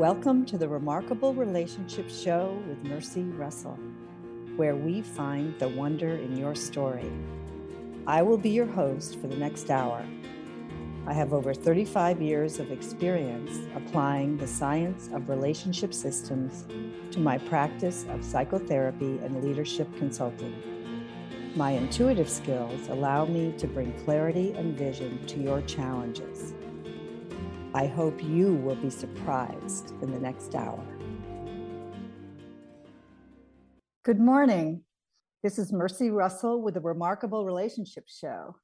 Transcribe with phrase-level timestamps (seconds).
[0.00, 3.78] Welcome to the Remarkable Relationship Show with Mercy Russell,
[4.56, 7.12] where we find the wonder in your story.
[8.06, 10.02] I will be your host for the next hour.
[11.06, 16.64] I have over 35 years of experience applying the science of relationship systems
[17.10, 20.54] to my practice of psychotherapy and leadership consulting.
[21.54, 26.54] My intuitive skills allow me to bring clarity and vision to your challenges.
[27.72, 30.84] I hope you will be surprised in the next hour.
[34.04, 34.82] Good morning.
[35.44, 38.56] This is Mercy Russell with the Remarkable Relationship Show.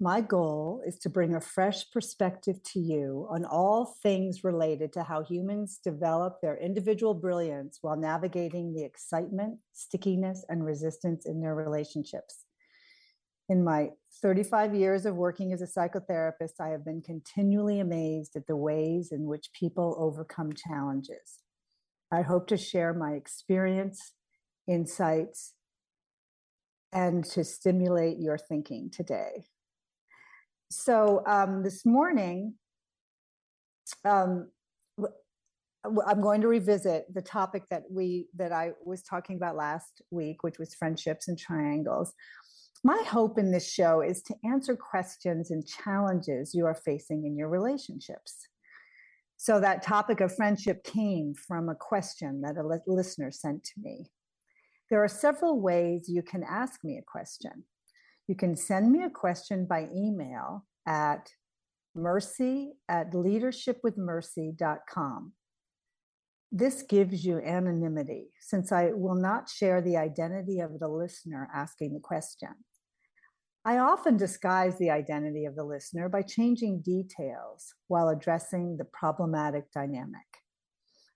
[0.00, 5.02] My goal is to bring a fresh perspective to you on all things related to
[5.02, 11.54] how humans develop their individual brilliance while navigating the excitement, stickiness, and resistance in their
[11.54, 12.41] relationships.
[13.48, 13.90] In my
[14.22, 19.10] 35 years of working as a psychotherapist, I have been continually amazed at the ways
[19.12, 21.40] in which people overcome challenges.
[22.12, 24.12] I hope to share my experience,
[24.68, 25.54] insights,
[26.92, 29.44] and to stimulate your thinking today.
[30.70, 32.54] So, um, this morning,
[34.04, 34.50] um,
[35.84, 40.42] I'm going to revisit the topic that we that I was talking about last week,
[40.42, 42.12] which was friendships and triangles.
[42.84, 47.36] My hope in this show is to answer questions and challenges you are facing in
[47.36, 48.48] your relationships.
[49.36, 54.06] So, that topic of friendship came from a question that a listener sent to me.
[54.90, 57.62] There are several ways you can ask me a question.
[58.26, 61.30] You can send me a question by email at
[61.94, 65.32] mercy at leadershipwithmercy.com.
[66.50, 71.94] This gives you anonymity since I will not share the identity of the listener asking
[71.94, 72.50] the question.
[73.64, 79.70] I often disguise the identity of the listener by changing details while addressing the problematic
[79.72, 80.26] dynamic.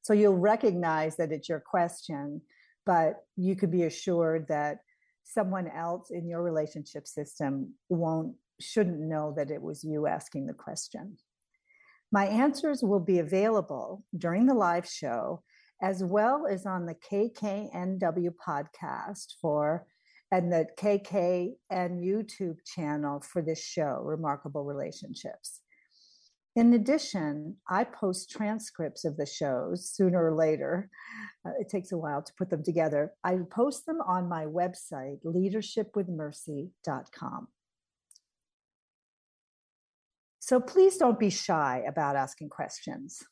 [0.02, 2.40] So you'll recognize that it's your question,
[2.84, 4.78] but you could be assured that
[5.24, 10.54] someone else in your relationship system won't shouldn't know that it was you asking the
[10.54, 11.16] question.
[12.12, 15.42] My answers will be available during the live show
[15.82, 19.86] as well as on the KKNW podcast for
[20.32, 25.60] and the KK and YouTube channel for this show, Remarkable Relationships.
[26.56, 30.88] In addition, I post transcripts of the shows sooner or later.
[31.46, 33.12] Uh, it takes a while to put them together.
[33.22, 37.48] I post them on my website, leadershipwithmercy.com.
[40.40, 43.22] So please don't be shy about asking questions.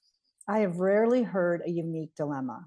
[0.47, 2.67] I have rarely heard a unique dilemma.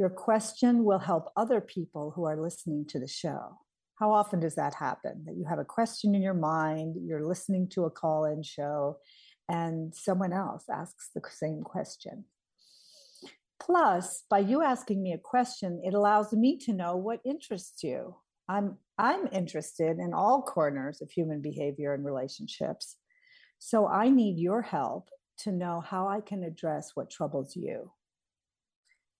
[0.00, 3.58] Your question will help other people who are listening to the show.
[3.96, 5.24] How often does that happen?
[5.26, 8.96] That you have a question in your mind, you're listening to a call in show,
[9.46, 12.24] and someone else asks the same question.
[13.60, 18.16] Plus, by you asking me a question, it allows me to know what interests you.
[18.48, 22.96] I'm, I'm interested in all corners of human behavior and relationships.
[23.58, 25.10] So I need your help
[25.40, 27.92] to know how I can address what troubles you.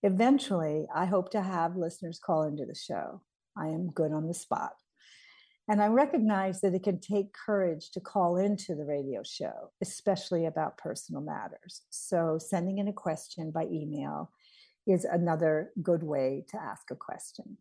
[0.02, 3.22] Eventually, I hope to have listeners call into the show.
[3.56, 4.72] I am good on the spot.
[5.68, 10.46] And I recognize that it can take courage to call into the radio show, especially
[10.46, 11.82] about personal matters.
[11.90, 14.32] So, sending in a question by email
[14.86, 17.58] is another good way to ask a question.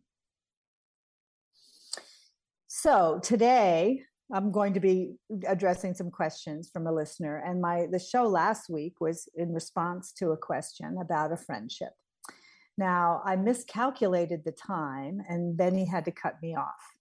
[2.66, 4.02] So, today
[4.32, 5.14] I'm going to be
[5.46, 7.42] addressing some questions from a listener.
[7.44, 11.92] And my the show last week was in response to a question about a friendship.
[12.80, 16.96] Now, I miscalculated the time and Benny had to cut me off.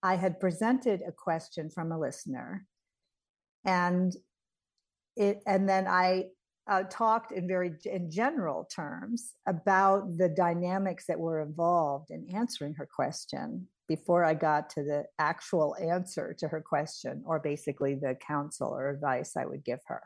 [0.00, 2.64] I had presented a question from a listener
[3.64, 4.14] and
[5.16, 6.26] it and then I
[6.68, 12.74] uh, talked in very in general terms about the dynamics that were involved in answering
[12.74, 18.16] her question before I got to the actual answer to her question, or basically the
[18.24, 20.02] counsel or advice I would give her.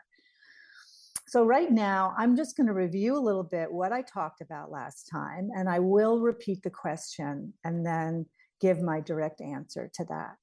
[1.31, 4.73] So, right now, I'm just going to review a little bit what I talked about
[4.73, 8.27] last time, and I will repeat the question and then
[8.61, 10.35] give my direct answer to that.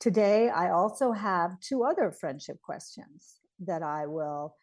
[0.00, 4.56] Today, I also have two other friendship questions that I will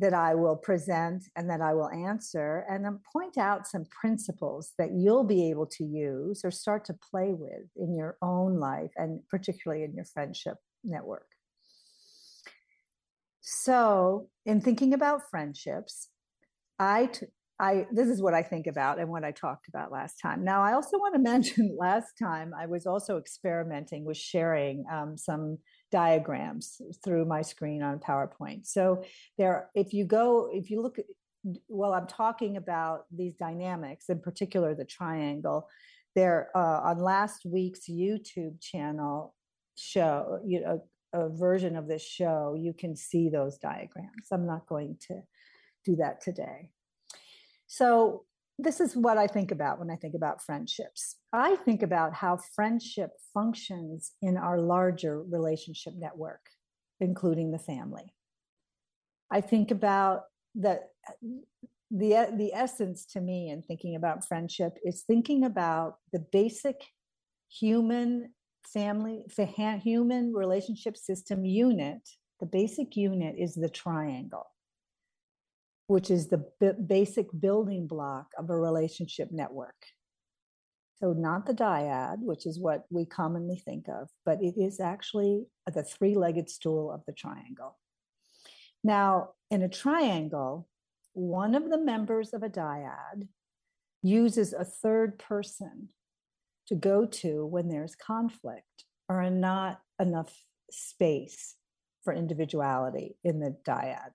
[0.00, 4.72] that I will present and that I will answer, and then point out some principles
[4.76, 8.90] that you'll be able to use or start to play with in your own life,
[8.96, 11.28] and particularly in your friendship network.
[13.52, 16.08] So, in thinking about friendships,
[16.78, 17.26] I, t-
[17.58, 20.44] I this is what I think about and what I talked about last time.
[20.44, 25.16] Now, I also want to mention last time I was also experimenting with sharing um,
[25.18, 25.58] some
[25.90, 28.66] diagrams through my screen on PowerPoint.
[28.66, 29.02] So
[29.36, 30.98] there, if you go, if you look
[31.66, 35.68] well, I'm talking about these dynamics, in particular the triangle.
[36.14, 39.34] There uh, on last week's YouTube channel
[39.76, 44.28] show, you know, a version of this show, you can see those diagrams.
[44.32, 45.22] I'm not going to
[45.84, 46.70] do that today.
[47.66, 48.24] So
[48.58, 51.16] this is what I think about when I think about friendships.
[51.32, 56.40] I think about how friendship functions in our larger relationship network,
[57.00, 58.12] including the family.
[59.30, 60.24] I think about
[60.56, 60.90] that
[61.90, 66.76] the the essence to me in thinking about friendship is thinking about the basic
[67.48, 68.32] human
[68.66, 69.24] family
[69.82, 72.08] human relationship system unit.
[72.40, 74.46] The basic unit is the triangle
[75.90, 79.74] which is the b- basic building block of a relationship network.
[81.00, 85.46] So not the dyad which is what we commonly think of but it is actually
[85.66, 87.76] the three-legged stool of the triangle.
[88.84, 90.68] Now in a triangle
[91.12, 93.26] one of the members of a dyad
[94.00, 95.88] uses a third person
[96.70, 100.32] to go to when there's conflict or not enough
[100.70, 101.56] space
[102.04, 104.10] for individuality in the dyad.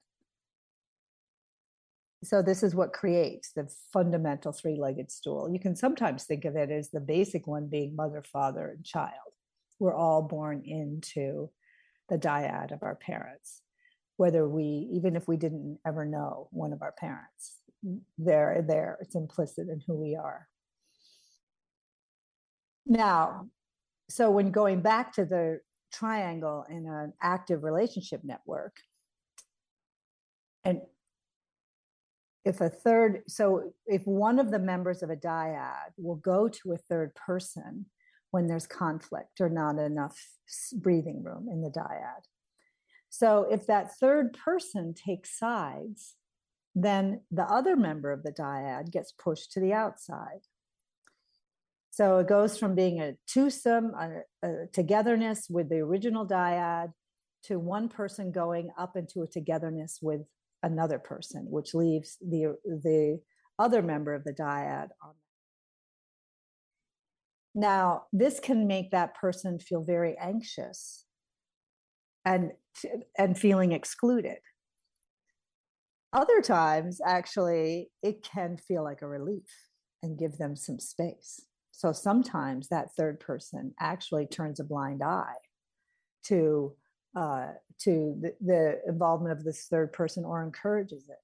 [2.23, 5.49] So, this is what creates the fundamental three legged stool.
[5.51, 9.11] You can sometimes think of it as the basic one being mother, father, and child.
[9.77, 11.51] We're all born into
[12.09, 13.61] the dyad of our parents,
[14.15, 17.57] whether we, even if we didn't ever know one of our parents,
[18.17, 20.47] they're there, it's implicit in who we are.
[22.85, 23.49] Now,
[24.09, 25.59] so when going back to the
[25.91, 28.77] triangle in an active relationship network,
[30.63, 30.81] and
[32.43, 36.73] if a third, so if one of the members of a dyad will go to
[36.73, 37.87] a third person
[38.29, 40.19] when there's conflict or not enough
[40.73, 42.21] breathing room in the dyad.
[43.09, 46.15] So if that third person takes sides,
[46.75, 50.41] then the other member of the dyad gets pushed to the outside.
[51.95, 56.91] So it goes from being a twosome, a, a togetherness with the original dyad,
[57.43, 60.19] to one person going up into a togetherness with
[60.61, 63.21] another person, which leaves the the
[63.57, 65.13] other member of the dyad on.
[67.53, 71.05] Now, this can make that person feel very anxious
[72.25, 72.51] and
[73.17, 74.39] and feeling excluded.
[76.11, 79.47] Other times, actually, it can feel like a relief
[80.03, 81.45] and give them some space.
[81.77, 85.35] So sometimes that third person actually turns a blind eye
[86.27, 86.73] to
[87.17, 87.47] uh,
[87.79, 91.17] to the, the involvement of this third person or encourages it.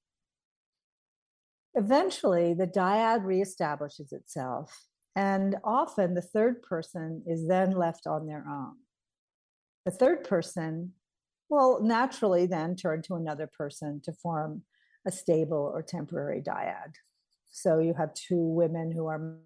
[1.73, 8.45] Eventually, the dyad reestablishes itself, and often the third person is then left on their
[8.49, 8.75] own.
[9.85, 10.91] The third person
[11.49, 14.63] will naturally then turn to another person to form
[15.07, 16.95] a stable or temporary dyad.
[17.49, 19.37] So you have two women who are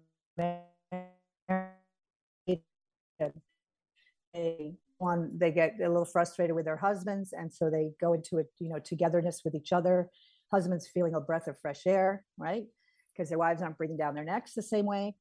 [4.34, 8.38] they one they get a little frustrated with their husbands and so they go into
[8.38, 10.10] a you know togetherness with each other.
[10.50, 12.64] Husbands feeling a breath of fresh air right?
[13.12, 15.14] Because their wives aren't breathing down their necks the same way.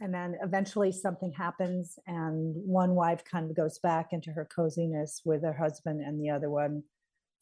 [0.00, 5.22] And then eventually something happens and one wife kind of goes back into her coziness
[5.24, 6.82] with her husband and the other one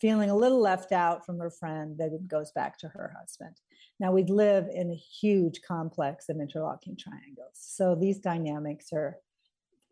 [0.00, 3.56] feeling a little left out from her friend that it goes back to her husband.
[4.00, 7.54] Now we live in a huge complex of interlocking triangles.
[7.54, 9.18] So these dynamics are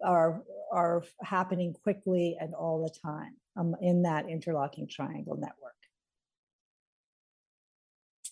[0.05, 0.43] are
[0.73, 5.75] are happening quickly and all the time um, in that interlocking triangle network.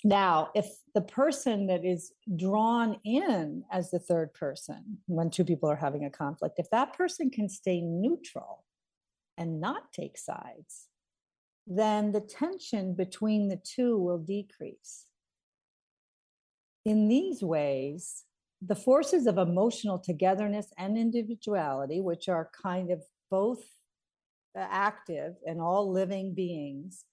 [0.02, 5.68] Now, if the person that is drawn in as the third person when two people
[5.68, 8.64] are having a conflict, if that person can stay neutral
[9.36, 10.86] and not take sides,
[11.66, 15.04] then the tension between the two will decrease.
[16.86, 18.24] In these ways,
[18.62, 23.62] the forces of emotional togetherness and individuality, which are kind of both
[24.56, 27.04] uh, active in all living beings,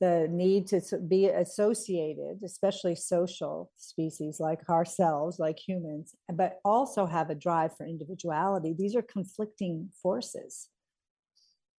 [0.00, 7.30] the need to be associated, especially social species like ourselves, like humans, but also have
[7.30, 8.74] a drive for individuality.
[8.76, 10.68] These are conflicting forces.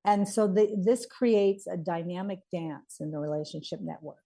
[0.06, 4.20] And so the, this creates a dynamic dance in the relationship network.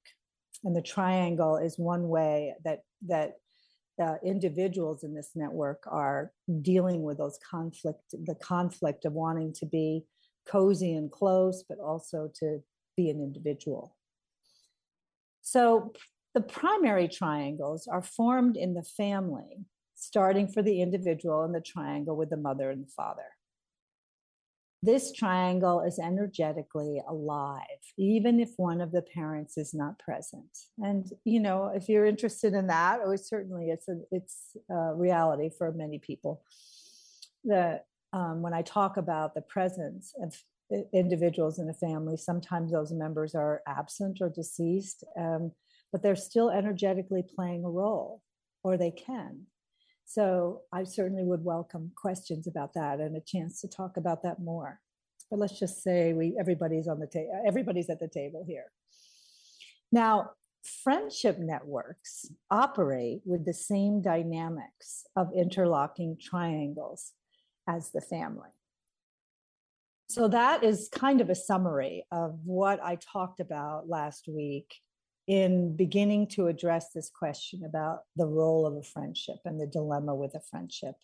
[0.63, 3.35] And the triangle is one way that, that
[3.99, 9.65] uh, individuals in this network are dealing with those conflict, the conflict of wanting to
[9.65, 10.05] be
[10.47, 12.63] cozy and close, but also to
[12.95, 13.95] be an individual.
[15.41, 15.93] So
[16.33, 19.65] the primary triangles are formed in the family,
[19.95, 23.23] starting for the individual in the triangle with the mother and the father.
[24.81, 27.63] This triangle is energetically alive,
[27.97, 30.57] even if one of the parents is not present.
[30.77, 35.49] And you know, if you're interested in that, or certainly it's a it's a reality
[35.57, 36.43] for many people.
[37.43, 40.35] That um, when I talk about the presence of
[40.93, 45.51] individuals in a family, sometimes those members are absent or deceased, um,
[45.91, 48.21] but they're still energetically playing a role,
[48.63, 49.47] or they can.
[50.09, 54.39] So I certainly would welcome questions about that and a chance to talk about that
[54.39, 54.79] more.
[55.29, 58.71] But let's just say we everybody's on the table, everybody's at the table here.
[59.91, 60.31] Now,
[60.83, 67.11] friendship networks operate with the same dynamics of interlocking triangles
[67.67, 68.49] as the family.
[70.07, 74.73] So that is kind of a summary of what I talked about last week
[75.29, 80.15] in beginning to address this question about the role of a friendship and the dilemma
[80.15, 80.95] with a friendship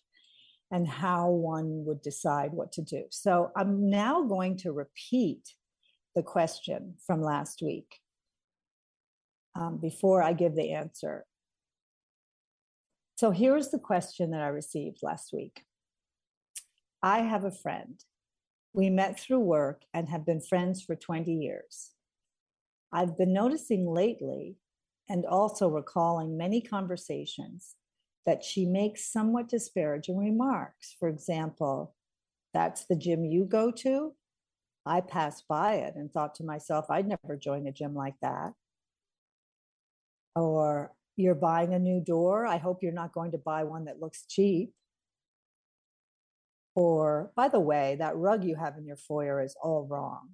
[0.72, 3.04] and how one would decide what to do.
[3.10, 5.54] So I'm now going to repeat
[6.16, 8.00] the question from last week
[9.54, 11.24] um, before I give the answer.
[13.14, 15.62] So here's the question that I received last week
[17.00, 18.02] I have a friend.
[18.74, 21.92] We met through work and have been friends for 20 years.
[22.92, 24.56] I've been noticing lately
[25.08, 27.74] and also recalling many conversations
[28.24, 30.94] that she makes somewhat disparaging remarks.
[30.98, 31.94] For example,
[32.52, 34.14] that's the gym you go to.
[34.84, 38.52] I passed by it and thought to myself, I'd never join a gym like that.
[40.34, 42.46] Or you're buying a new door.
[42.46, 44.72] I hope you're not going to buy one that looks cheap.
[46.74, 50.28] Or, by the way, that rug you have in your foyer is all wrong.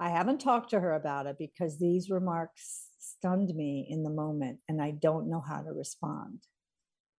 [0.00, 4.60] I haven't talked to her about it because these remarks stunned me in the moment
[4.66, 6.38] and I don't know how to respond.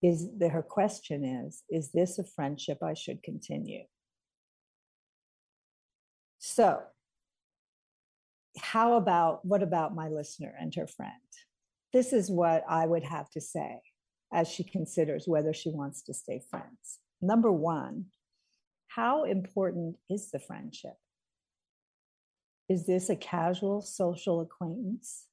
[0.02, 3.82] Is the, her question is, is this a friendship I should continue?
[6.38, 6.80] So,
[8.58, 11.12] how about what about my listener and her friend?
[11.92, 13.82] This is what I would have to say
[14.32, 16.98] as she considers whether she wants to stay friends.
[17.20, 18.06] Number one,
[18.88, 20.94] how important is the friendship?
[22.70, 25.26] Is this a casual social acquaintance?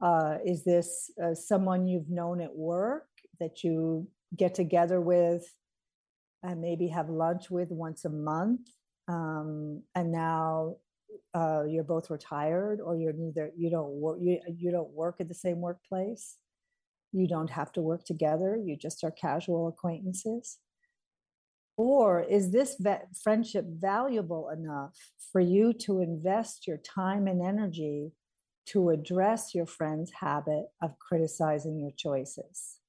[0.00, 3.08] Uh, is this uh, someone you've known at work
[3.40, 4.06] that you
[4.36, 5.44] get together with
[6.44, 8.60] and maybe have lunch with once a month?
[9.08, 10.76] Um, and now
[11.34, 13.50] uh, you're both retired, or you're neither.
[13.56, 14.18] You don't work.
[14.20, 16.36] You you don't work at the same workplace.
[17.10, 18.56] You don't have to work together.
[18.56, 20.58] You just are casual acquaintances.
[21.76, 22.76] Or is this
[23.22, 24.96] friendship valuable enough
[25.32, 28.12] for you to invest your time and energy
[28.66, 32.80] to address your friend's habit of criticizing your choices?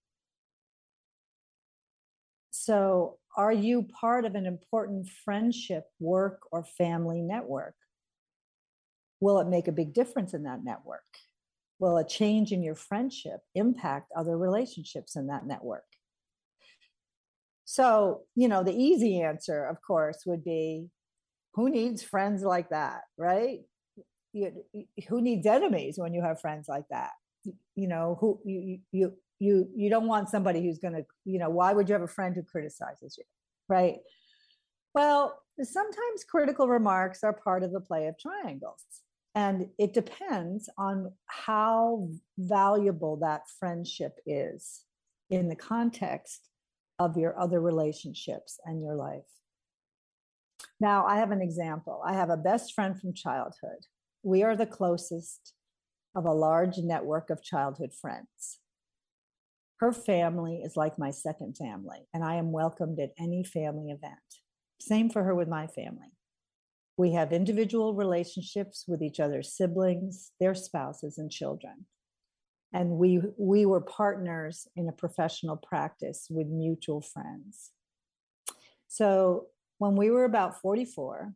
[2.51, 7.75] So, are you part of an important friendship, work, or family network?
[9.21, 11.01] Will it make a big difference in that network?
[11.79, 15.85] Will a change in your friendship impact other relationships in that network?
[17.71, 20.89] So, you know, the easy answer, of course, would be
[21.53, 23.59] who needs friends like that, right?
[24.33, 24.65] You,
[25.07, 27.11] who needs enemies when you have friends like that?
[27.75, 31.49] You know, who you you you you don't want somebody who's going to, you know,
[31.49, 33.23] why would you have a friend who criticizes you,
[33.69, 33.99] right?
[34.93, 38.83] Well, sometimes critical remarks are part of the play of triangles.
[39.33, 44.81] And it depends on how valuable that friendship is
[45.29, 46.50] in the context
[47.05, 49.31] of your other relationships and your life.
[50.79, 52.01] Now, I have an example.
[52.05, 53.87] I have a best friend from childhood.
[54.21, 55.53] We are the closest
[56.15, 58.59] of a large network of childhood friends.
[59.79, 64.19] Her family is like my second family, and I am welcomed at any family event.
[64.79, 66.13] Same for her with my family.
[66.97, 71.87] We have individual relationships with each other's siblings, their spouses, and children
[72.73, 77.71] and we we were partners in a professional practice with mutual friends.
[78.87, 79.47] So
[79.77, 81.33] when we were about 44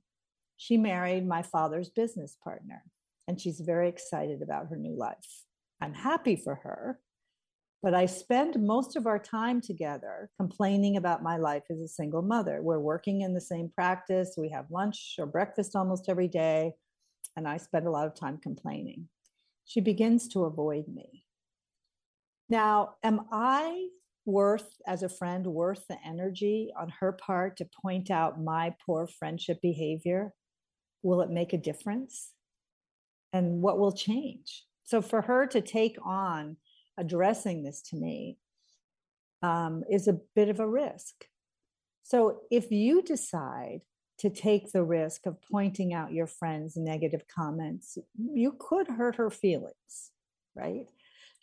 [0.58, 2.84] she married my father's business partner
[3.28, 5.44] and she's very excited about her new life.
[5.82, 7.00] I'm happy for her
[7.84, 12.24] but i spend most of our time together complaining about my life as a single
[12.24, 12.62] mother.
[12.62, 14.34] We're working in the same practice.
[14.38, 16.74] We have lunch or breakfast almost every day
[17.36, 19.08] and i spend a lot of time complaining.
[19.66, 21.25] She begins to avoid me
[22.50, 23.88] now, am I
[24.26, 29.08] worth, as a friend, worth the energy on her part to point out my poor
[29.08, 30.34] friendship behavior?
[31.04, 32.32] Will it make a difference?
[33.34, 34.64] And what will change?
[34.84, 36.58] So, for her to take on
[36.98, 38.38] addressing this to me
[39.42, 41.26] um, is a bit of a risk.
[42.04, 43.82] So if you decide
[44.20, 49.30] to take the risk of pointing out your friend's negative comments, you could hurt her
[49.30, 50.12] feelings,
[50.56, 50.86] right?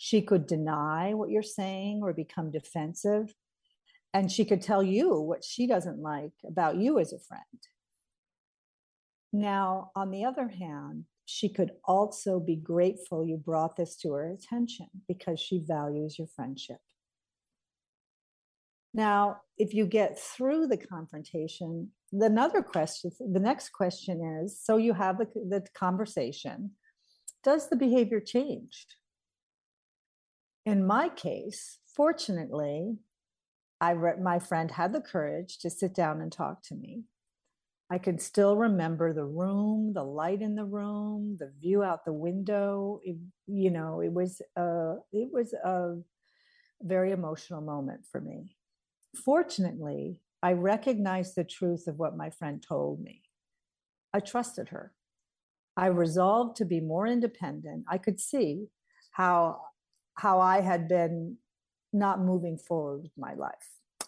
[0.04, 3.32] She could deny what you're saying or become defensive.
[4.12, 7.60] And she could tell you what she doesn't like about you as a friend.
[9.32, 14.32] Now, on the other hand, she could also be grateful you brought this to her
[14.32, 16.80] attention because she values your friendship.
[18.92, 24.94] Now, if you get through the confrontation, another question, the next question is so you
[24.94, 26.72] have the, the conversation,
[27.44, 28.84] does the behavior change?
[30.64, 32.98] In my case, fortunately,
[33.80, 37.04] I re- my friend had the courage to sit down and talk to me.
[37.90, 42.12] I can still remember the room, the light in the room, the view out the
[42.12, 43.00] window.
[43.04, 43.16] It,
[43.46, 45.96] you know, it was a, it was a
[46.80, 48.56] very emotional moment for me.
[49.24, 53.22] Fortunately, I recognized the truth of what my friend told me.
[54.14, 54.92] I trusted her.
[55.76, 57.84] I resolved to be more independent.
[57.88, 58.68] I could see
[59.10, 59.60] how
[60.14, 61.36] how I had been
[61.92, 63.52] not moving forward with my life.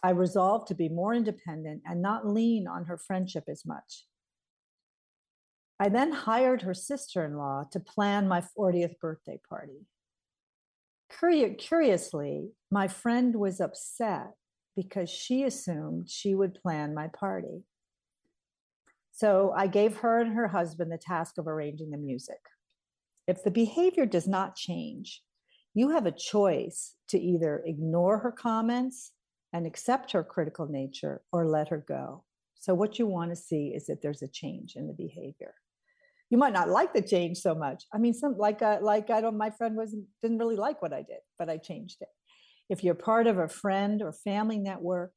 [0.03, 4.07] I resolved to be more independent and not lean on her friendship as much.
[5.81, 9.87] I then hired her sister in law to plan my 40th birthday party.
[11.59, 14.35] Curiously, my friend was upset
[14.77, 17.63] because she assumed she would plan my party.
[19.13, 22.41] So I gave her and her husband the task of arranging the music.
[23.27, 25.23] If the behavior does not change,
[25.75, 29.13] you have a choice to either ignore her comments
[29.53, 32.25] and accept her critical nature or let her go.
[32.61, 35.55] So, what you want to see is that there's a change in the behavior.
[36.31, 37.85] You might not like the change so much.
[37.93, 39.37] I mean, some like uh, like I don't.
[39.37, 42.09] My friend wasn't didn't really like what I did, but I changed it.
[42.71, 45.13] If you're part of a friend or family network,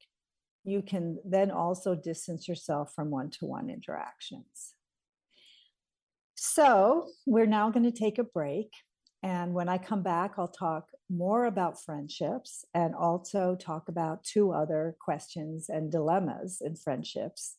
[0.64, 4.74] you can then also distance yourself from one to one interactions.
[6.34, 8.70] So, we're now going to take a break.
[9.22, 14.52] And when I come back, I'll talk more about friendships and also talk about two
[14.52, 17.56] other questions and dilemmas in friendships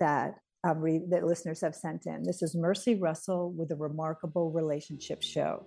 [0.00, 2.24] that um, re- that listeners have sent in.
[2.24, 5.66] This is Mercy Russell with the Remarkable Relationship Show.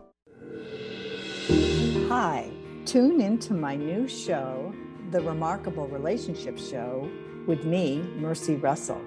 [2.11, 2.51] Hi,
[2.85, 4.73] tune into my new show,
[5.11, 7.09] The Remarkable Relationship Show,
[7.47, 9.01] with me, Mercy Russell.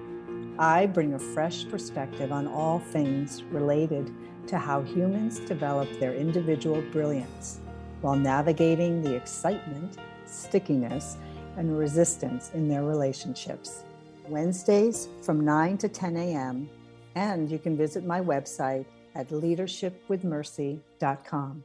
[0.57, 4.11] I bring a fresh perspective on all things related
[4.47, 7.59] to how humans develop their individual brilliance
[8.01, 11.17] while navigating the excitement, stickiness,
[11.57, 13.83] and resistance in their relationships.
[14.27, 16.67] Wednesdays from 9 to 10 a.m.,
[17.13, 21.63] and you can visit my website at leadershipwithmercy.com.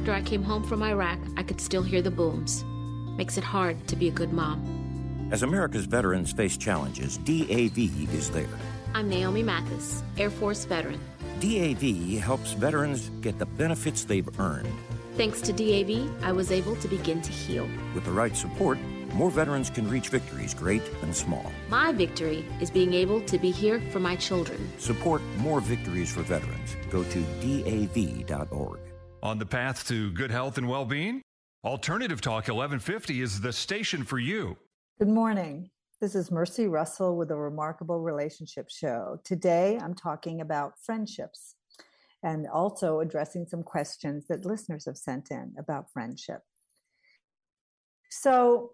[0.00, 2.64] After I came home from Iraq, I could still hear the booms.
[3.18, 5.28] Makes it hard to be a good mom.
[5.30, 8.48] As America's veterans face challenges, DAV is there.
[8.94, 10.98] I'm Naomi Mathis, Air Force veteran.
[11.40, 14.72] DAV helps veterans get the benefits they've earned.
[15.18, 17.68] Thanks to DAV, I was able to begin to heal.
[17.94, 18.78] With the right support,
[19.12, 21.52] more veterans can reach victories, great and small.
[21.68, 24.72] My victory is being able to be here for my children.
[24.78, 26.74] Support more victories for veterans.
[26.90, 28.78] Go to DAV.org.
[29.22, 31.20] On the path to good health and well being?
[31.62, 34.56] Alternative Talk 1150 is the station for you.
[34.98, 35.68] Good morning.
[36.00, 39.20] This is Mercy Russell with the Remarkable Relationship Show.
[39.22, 41.56] Today I'm talking about friendships
[42.22, 46.40] and also addressing some questions that listeners have sent in about friendship.
[48.10, 48.70] So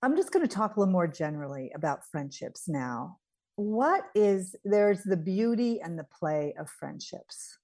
[0.00, 3.18] I'm just going to talk a little more generally about friendships now.
[3.56, 7.58] What is there's the beauty and the play of friendships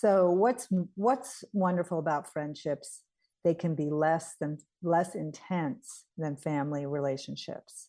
[0.00, 3.02] so what's what's wonderful about friendships
[3.44, 7.88] they can be less than less intense than family relationships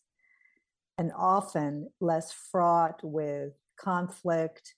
[0.98, 4.74] and often less fraught with conflict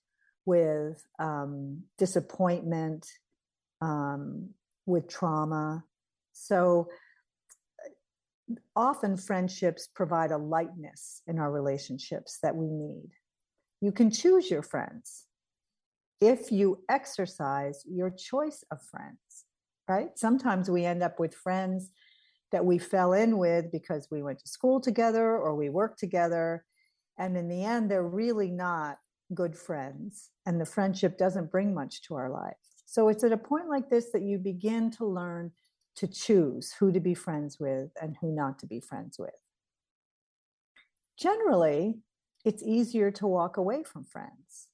[0.46, 3.06] with um, disappointment
[3.82, 4.50] um,
[4.86, 5.84] with trauma.
[6.32, 6.88] So
[8.74, 13.10] often friendships provide a lightness in our relationships that we need.
[13.80, 15.24] You can choose your friends
[16.20, 19.44] if you exercise your choice of friends,
[19.88, 20.10] right?
[20.16, 21.90] Sometimes we end up with friends
[22.52, 26.64] that we fell in with because we went to school together or we worked together.
[27.18, 28.98] And in the end, they're really not
[29.34, 30.30] good friends.
[30.46, 32.54] And the friendship doesn't bring much to our life.
[32.86, 35.50] So it's at a point like this that you begin to learn
[35.96, 39.30] to choose who to be friends with and who not to be friends with.
[41.18, 41.96] Generally,
[42.44, 44.68] it's easier to walk away from friends.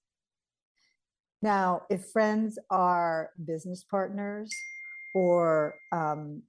[1.42, 4.50] Now, if friends are business partners
[5.14, 6.42] or um,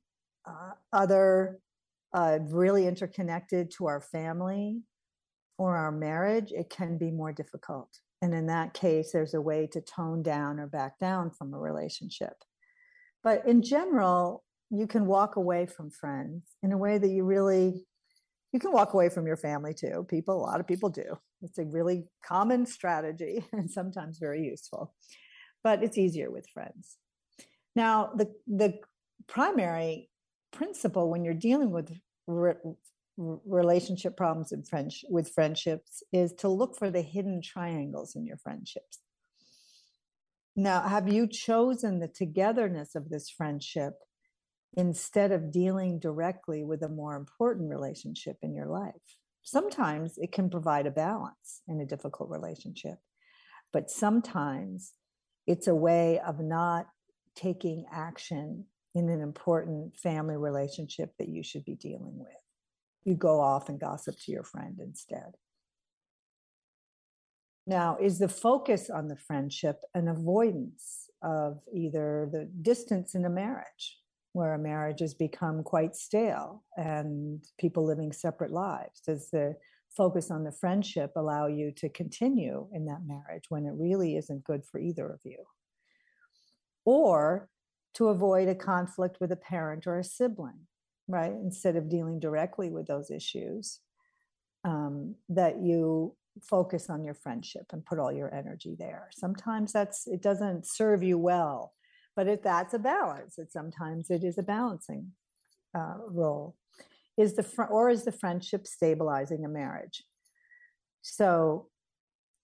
[0.47, 1.59] uh, other
[2.13, 4.81] uh, really interconnected to our family
[5.57, 7.89] or our marriage, it can be more difficult.
[8.21, 11.59] And in that case, there's a way to tone down or back down from a
[11.59, 12.33] relationship.
[13.23, 17.85] But in general, you can walk away from friends in a way that you really
[18.51, 21.57] you can walk away from your family too people a lot of people do it's
[21.57, 24.93] a really common strategy and sometimes very useful
[25.63, 26.97] but it's easier with friends
[27.75, 28.79] now the the
[29.27, 30.09] primary
[30.51, 31.91] principle when you're dealing with
[32.27, 32.53] re-
[33.17, 38.37] relationship problems and friends with friendships is to look for the hidden triangles in your
[38.37, 38.99] friendships
[40.55, 43.93] now have you chosen the togetherness of this friendship
[44.75, 48.93] instead of dealing directly with a more important relationship in your life.
[49.43, 52.97] Sometimes it can provide a balance in a difficult relationship,
[53.73, 54.93] but sometimes
[55.45, 56.87] it's a way of not
[57.35, 62.29] taking action in an important family relationship that you should be dealing with.
[63.03, 65.35] You go off and gossip to your friend instead.
[67.67, 73.29] Now, is the focus on the friendship an avoidance of either the distance in a
[73.29, 73.99] marriage
[74.33, 79.01] where a marriage has become quite stale and people living separate lives?
[79.05, 79.55] Does the
[79.95, 84.43] focus on the friendship allow you to continue in that marriage when it really isn't
[84.43, 85.37] good for either of you?
[86.85, 87.47] Or
[87.93, 90.67] to avoid a conflict with a parent or a sibling,
[91.07, 91.31] right?
[91.31, 93.79] Instead of dealing directly with those issues,
[94.65, 99.09] um, that you focus on your friendship and put all your energy there.
[99.11, 101.73] Sometimes that's it doesn't serve you well
[102.15, 105.11] but if that's a balance, it sometimes it is a balancing
[105.75, 106.55] uh, role.
[107.17, 110.03] Is the fr- or is the friendship stabilizing a marriage?
[111.01, 111.67] So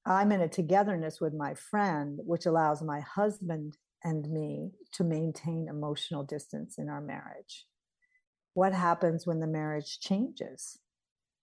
[0.05, 5.67] I'm in a togetherness with my friend, which allows my husband and me to maintain
[5.67, 7.65] emotional distance in our marriage.
[8.53, 10.79] What happens when the marriage changes?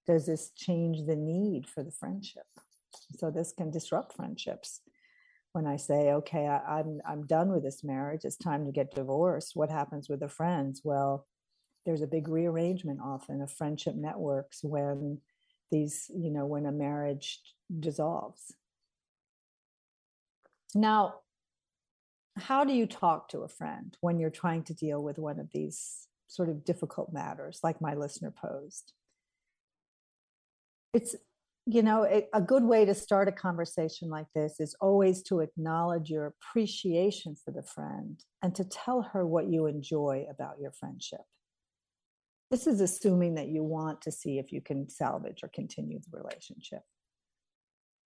[0.07, 2.47] Does this change the need for the friendship?
[3.19, 4.81] So this can disrupt friendships
[5.57, 8.73] when I say, okay, I, am I'm, I'm done with this marriage, it's time to
[8.73, 9.57] get divorced.
[9.57, 10.83] What happens with the friends?
[10.85, 11.27] Well,
[11.87, 15.23] there's a big rearrangement often of friendship networks when
[15.71, 17.41] these, you know, when a marriage
[17.81, 18.55] dissolves.
[20.75, 21.21] Now,
[22.37, 25.53] how do you talk to a friend when you're trying to deal with one of
[25.55, 28.93] these sort of difficult matters, like my listener posed?
[30.93, 31.17] It's
[31.69, 35.41] you know, a, a, good way to start a conversation like this is always to
[35.41, 40.71] acknowledge your appreciation for the friend and to tell her what you enjoy about your
[40.71, 41.23] friendship.
[42.53, 46.17] This is assuming that you want to see if you can salvage or continue the
[46.17, 46.83] relationship.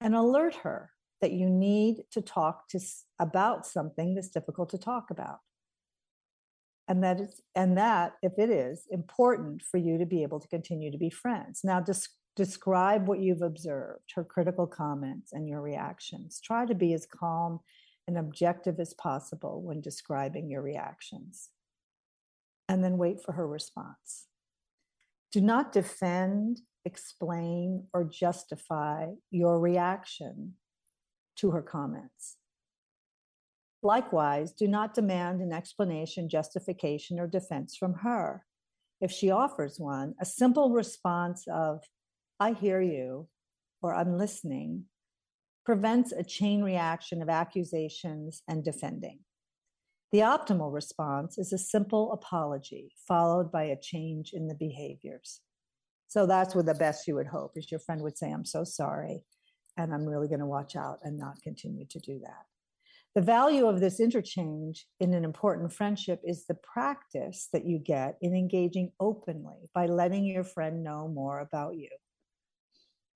[0.00, 2.78] And alert her that you need to talk to
[3.18, 5.38] about something that's difficult to talk about.
[6.86, 10.46] And that is, and that, if it is important for you to be able to
[10.46, 11.60] continue to be friends.
[11.64, 16.40] Now, just Describe what you've observed, her critical comments, and your reactions.
[16.40, 17.58] Try to be as calm
[18.06, 21.48] and objective as possible when describing your reactions.
[22.68, 24.28] And then wait for her response.
[25.32, 30.54] Do not defend, explain, or justify your reaction
[31.38, 32.36] to her comments.
[33.82, 38.44] Likewise, do not demand an explanation, justification, or defense from her.
[39.00, 41.82] If she offers one, a simple response of,
[42.40, 43.26] I hear you,
[43.82, 44.84] or I'm listening,
[45.64, 49.18] prevents a chain reaction of accusations and defending.
[50.12, 55.40] The optimal response is a simple apology followed by a change in the behaviors.
[56.06, 58.62] So that's what the best you would hope is your friend would say, I'm so
[58.62, 59.24] sorry,
[59.76, 62.44] and I'm really going to watch out and not continue to do that.
[63.16, 68.16] The value of this interchange in an important friendship is the practice that you get
[68.22, 71.88] in engaging openly by letting your friend know more about you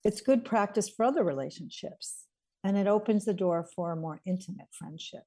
[0.04, 2.26] it's good practice for other relationships
[2.64, 5.24] and it opens the door for a more intimate friendship.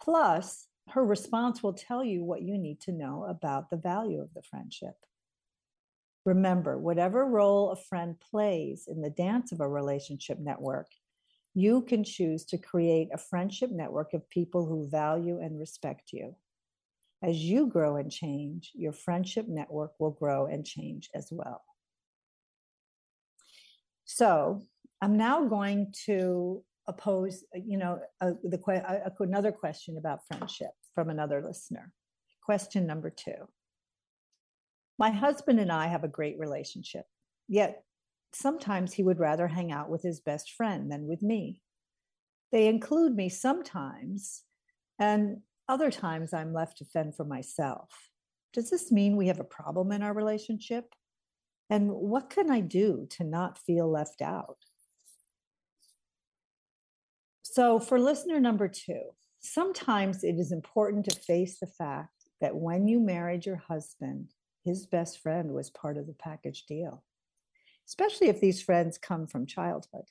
[0.00, 4.32] Plus, her response will tell you what you need to know about the value of
[4.34, 4.94] the friendship.
[6.24, 10.88] Remember, whatever role a friend plays in the dance of a relationship network,
[11.54, 16.36] you can choose to create a friendship network of people who value and respect you.
[17.22, 21.62] As you grow and change, your friendship network will grow and change as well.
[24.10, 24.62] So
[25.02, 31.10] I'm now going to oppose, you know, uh, the uh, another question about friendship from
[31.10, 31.92] another listener.
[32.42, 33.36] Question number two.
[34.98, 37.04] My husband and I have a great relationship,
[37.48, 37.82] yet
[38.32, 41.60] sometimes he would rather hang out with his best friend than with me.
[42.50, 44.42] They include me sometimes,
[44.98, 47.90] and other times I'm left to fend for myself.
[48.54, 50.94] Does this mean we have a problem in our relationship?
[51.70, 54.56] And what can I do to not feel left out?
[57.42, 59.02] So, for listener number two,
[59.40, 64.32] sometimes it is important to face the fact that when you married your husband,
[64.64, 67.02] his best friend was part of the package deal,
[67.86, 70.04] especially if these friends come from childhood.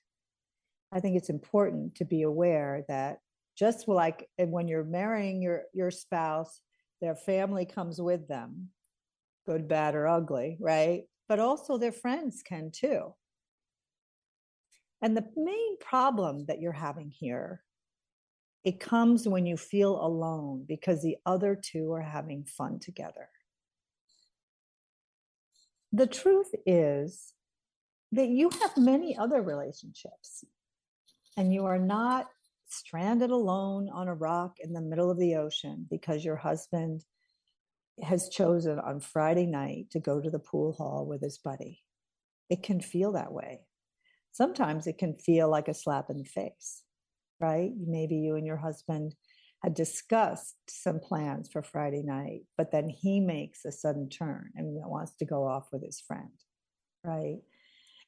[0.92, 3.20] I think it's important to be aware that
[3.58, 6.62] just like when you're marrying your, your spouse,
[7.02, 8.70] their family comes with them,
[9.46, 11.04] good, bad, or ugly, right?
[11.28, 13.14] But also their friends can too.
[15.02, 17.64] And the main problem that you're having here,
[18.64, 23.30] it comes when you feel alone because the other two are having fun together.
[25.94, 27.34] The truth is
[28.12, 30.44] that you have many other relationships
[31.36, 32.28] and you are not
[32.68, 37.04] stranded alone on a rock in the middle of the ocean because your husband
[38.02, 41.84] has chosen on Friday night to go to the pool hall with his buddy.
[42.50, 43.62] It can feel that way
[44.38, 46.84] sometimes it can feel like a slap in the face,
[47.40, 47.72] right?
[47.76, 49.16] Maybe you and your husband
[49.64, 54.68] had discussed some plans for Friday night, but then he makes a sudden turn and
[54.86, 56.30] wants to go off with his friend,
[57.04, 57.40] right?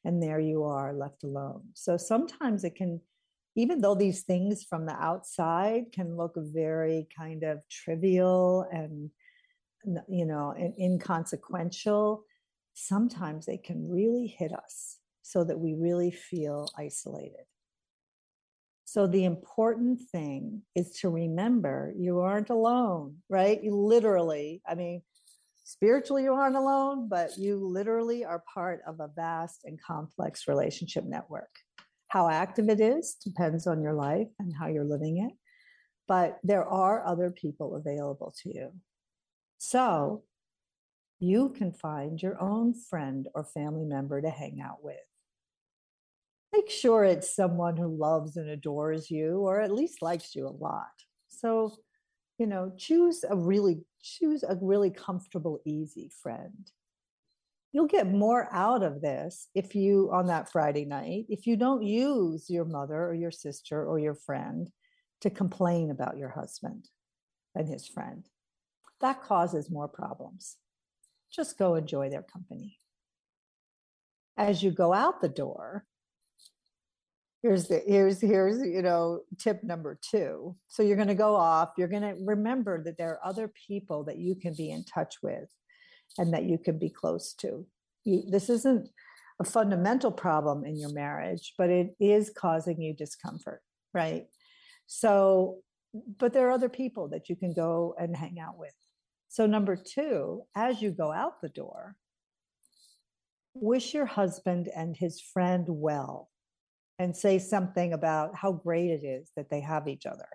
[0.05, 1.63] And there you are left alone.
[1.73, 3.01] So sometimes it can,
[3.55, 9.09] even though these things from the outside can look very kind of trivial and,
[9.85, 12.23] you know, and inconsequential,
[12.73, 17.45] sometimes they can really hit us so that we really feel isolated.
[18.85, 23.63] So, the important thing is to remember you aren't alone, right?
[23.63, 25.03] You literally, I mean,
[25.63, 31.05] spiritually, you aren't alone, but you literally are part of a vast and complex relationship
[31.05, 31.51] network.
[32.07, 35.37] How active it is depends on your life and how you're living it,
[36.07, 38.71] but there are other people available to you.
[39.59, 40.23] So,
[41.19, 44.95] you can find your own friend or family member to hang out with.
[46.53, 50.49] Make sure it's someone who loves and adores you or at least likes you a
[50.49, 50.87] lot.
[51.27, 51.75] So
[52.37, 56.71] you know choose a really choose a really comfortable easy friend.
[57.73, 61.83] You'll get more out of this if you on that friday night if you don't
[61.83, 64.71] use your mother or your sister or your friend
[65.21, 66.89] to complain about your husband
[67.53, 68.25] and his friend
[69.01, 70.57] that causes more problems.
[71.31, 72.77] Just go enjoy their company.
[74.37, 75.85] As you go out the door
[77.41, 80.55] here's the here's here's you know tip number two.
[80.67, 84.03] So you're going to go off you're going to remember that there are other people
[84.05, 85.49] that you can be in touch with
[86.17, 87.65] and that you can be close to.
[88.03, 88.89] You, this isn't
[89.39, 93.61] a fundamental problem in your marriage but it is causing you discomfort
[93.93, 94.25] right?
[94.87, 95.59] So
[96.19, 98.73] but there are other people that you can go and hang out with
[99.29, 101.95] so number two as you go out the door
[103.53, 106.29] wish your husband and his friend well
[106.97, 110.27] and say something about how great it is that they have each other.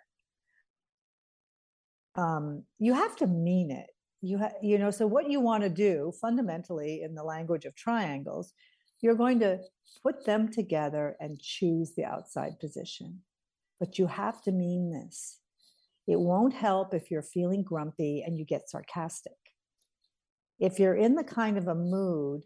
[2.17, 3.91] Um, you have to mean it.
[4.23, 7.75] You ha- you know, so what you want to do fundamentally in the language of
[7.75, 8.53] triangles,
[9.03, 9.59] you're going to
[10.03, 13.21] put them together and choose the outside position.
[13.79, 15.41] But you have to mean this.
[16.07, 19.33] It won't help if you're feeling grumpy and you get sarcastic.
[20.59, 22.43] If you're in the kind of a mood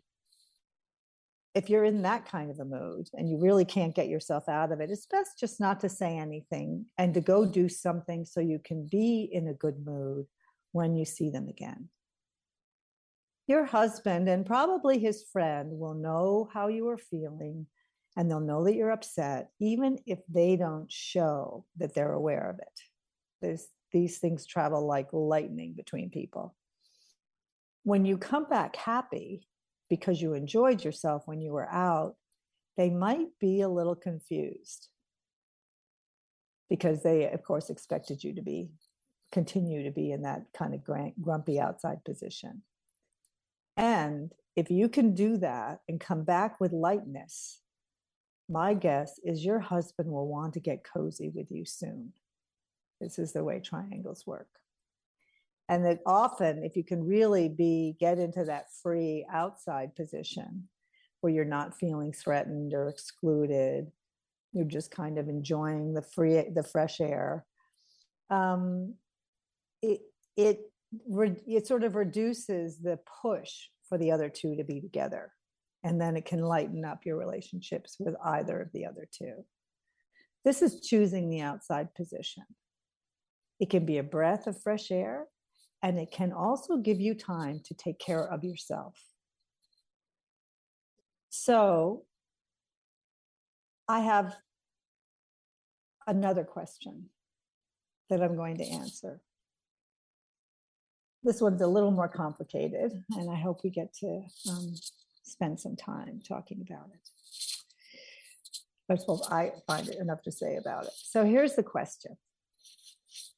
[1.59, 4.71] if you're in that kind of a mood and you really can't get yourself out
[4.71, 8.41] of it, it's best just not to say anything and to go do something so
[8.41, 10.27] you can be in a good mood
[10.71, 11.89] when you see them again.
[13.49, 17.67] Your husband and probably his friend will know how you are feeling
[18.17, 22.61] and they'll know that you're upset, even if they don't show that they're aware of
[22.61, 22.81] it.
[23.41, 26.55] There's, these things travel like lightning between people.
[27.85, 29.47] When you come back happy,
[29.89, 32.17] because you enjoyed yourself when you were out,
[32.77, 34.89] they might be a little confused
[36.69, 38.69] because they, of course, expected you to be
[39.33, 40.83] continue to be in that kind of
[41.21, 42.63] grumpy outside position.
[43.77, 47.61] And if you can do that and come back with lightness,
[48.49, 52.13] my guess is your husband will want to get cozy with you soon.
[53.01, 54.49] This is the way triangles work.
[55.69, 60.69] and that often if you can really be get into that free outside position
[61.21, 63.91] where you're not feeling threatened or excluded
[64.53, 67.45] you're just kind of enjoying the free the fresh air
[68.31, 68.95] um,
[69.83, 70.01] it
[70.37, 70.61] it
[71.47, 75.33] it sort of reduces the push for the other two to be together.
[75.85, 79.45] And then it can lighten up your relationships with either of the other two.
[80.45, 82.45] This is choosing the outside position
[83.61, 85.27] it can be a breath of fresh air
[85.83, 88.97] and it can also give you time to take care of yourself
[91.29, 92.05] so
[93.89, 94.35] i have
[96.07, 97.07] another question
[98.11, 99.21] that i'm going to answer
[101.25, 104.75] this one's a little more complicated, and I hope we get to um,
[105.23, 107.01] spend some time talking about it.
[108.89, 110.93] But well, I find it enough to say about it.
[110.95, 112.17] So here's the question.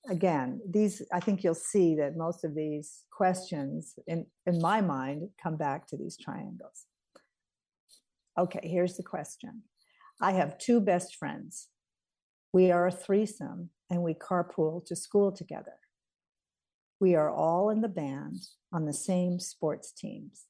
[0.09, 5.29] Again, these I think you'll see that most of these questions, in, in my mind,
[5.43, 6.87] come back to these triangles.
[8.39, 9.63] Okay, here's the question.
[10.21, 11.69] I have two best friends.
[12.53, 15.81] We are a threesome and we carpool to school together
[17.01, 18.37] we are all in the band
[18.73, 20.45] on the same sports teams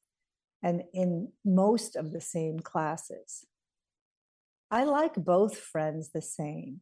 [0.62, 3.46] and in most of the same classes.
[4.70, 6.80] I like both friends the same,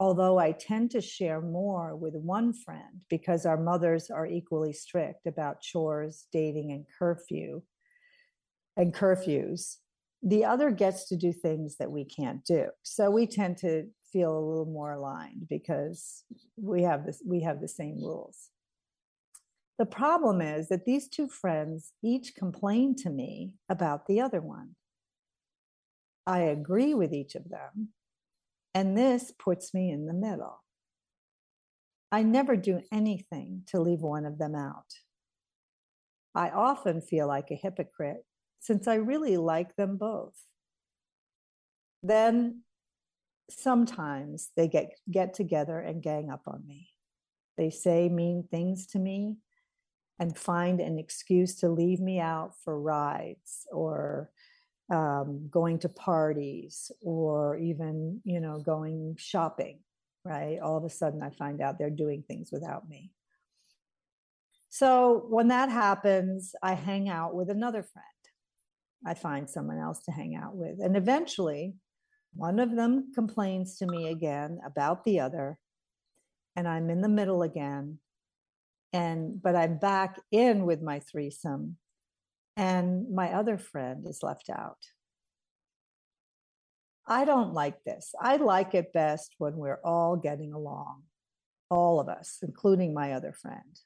[0.00, 5.26] although I tend to share more with one friend because our mothers are equally strict
[5.26, 7.62] about chores, dating, and curfew
[8.76, 9.76] and curfews.
[10.22, 12.68] The other gets to do things that we can't do.
[12.82, 16.24] So we tend to feel a little more aligned because
[16.56, 18.50] we have this we have the same rules
[19.78, 24.74] the problem is that these two friends each complain to me about the other one
[26.26, 27.88] i agree with each of them
[28.74, 30.62] and this puts me in the middle.
[32.12, 34.94] I never do anything to leave one of them out.
[36.34, 38.24] I often feel like a hypocrite
[38.60, 40.36] since i really like them both.
[42.02, 42.62] Then
[43.50, 46.90] sometimes they get get together and gang up on me.
[47.56, 49.38] They say mean things to me
[50.18, 54.30] and find an excuse to leave me out for rides or
[54.90, 59.78] um, going to parties or even you know going shopping
[60.24, 63.10] right all of a sudden i find out they're doing things without me
[64.68, 68.06] so when that happens i hang out with another friend
[69.06, 71.74] i find someone else to hang out with and eventually
[72.34, 75.58] one of them complains to me again about the other,
[76.54, 77.98] and I'm in the middle again.
[78.92, 81.76] And but I'm back in with my threesome,
[82.56, 84.78] and my other friend is left out.
[87.06, 88.14] I don't like this.
[88.20, 91.02] I like it best when we're all getting along,
[91.68, 93.80] all of us, including my other friend.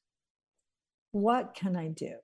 [1.13, 2.17] What can I do?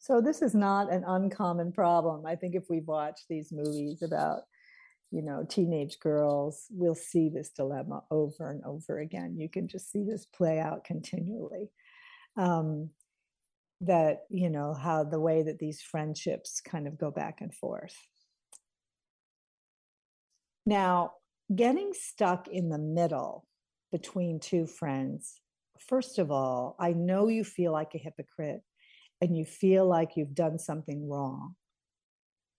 [0.00, 2.24] So this is not an uncommon problem.
[2.24, 4.40] I think if we've watched these movies about,
[5.10, 9.36] you know, teenage girls, we'll see this dilemma over and over again.
[9.38, 11.68] You can just see this play out continually.
[12.36, 12.90] Um,
[13.80, 17.96] that, you know, how the way that these friendships kind of go back and forth.
[20.66, 21.12] Now,
[21.54, 23.46] getting stuck in the middle
[23.90, 25.40] between two friends,
[25.78, 28.62] first of all, I know you feel like a hypocrite
[29.20, 31.54] and you feel like you've done something wrong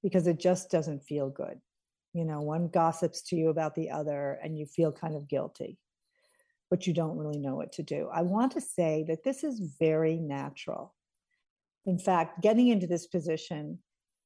[0.04, 1.60] because it just doesn't feel good.
[2.14, 5.78] You know, one gossips to you about the other and you feel kind of guilty,
[6.70, 8.10] but you don't really know what to do.
[8.14, 10.94] I want to say that this is very natural.
[11.86, 13.80] In fact, getting into this position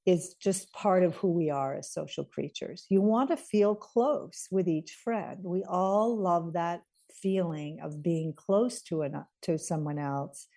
[0.05, 2.85] is just part of who we are as social creatures.
[2.89, 5.39] You want to feel close with each friend.
[5.43, 6.81] We all love that
[7.21, 10.47] feeling of being close to an, to someone else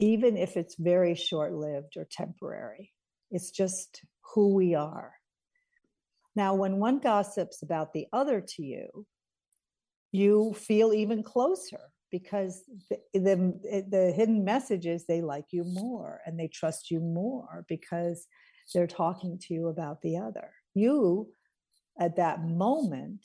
[0.00, 2.92] even if it's very short lived or temporary.
[3.30, 4.02] It's just
[4.34, 5.12] who we are.
[6.34, 9.06] Now, when one gossips about the other to you,
[10.10, 11.80] you feel even closer
[12.10, 16.90] because the, the, eh, the hidden message is they like you more and they trust
[16.90, 18.26] you more because
[18.74, 20.50] they're talking to you about the other.
[20.74, 21.28] You,
[21.98, 23.24] at that moment,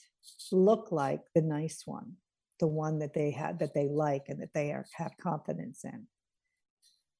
[0.52, 2.14] look like the nice one,
[2.60, 6.08] the one that they had that they like and that they are, have confidence in.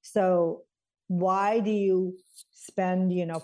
[0.02, 0.62] So
[1.08, 2.16] why do you
[2.52, 3.42] spend, you know,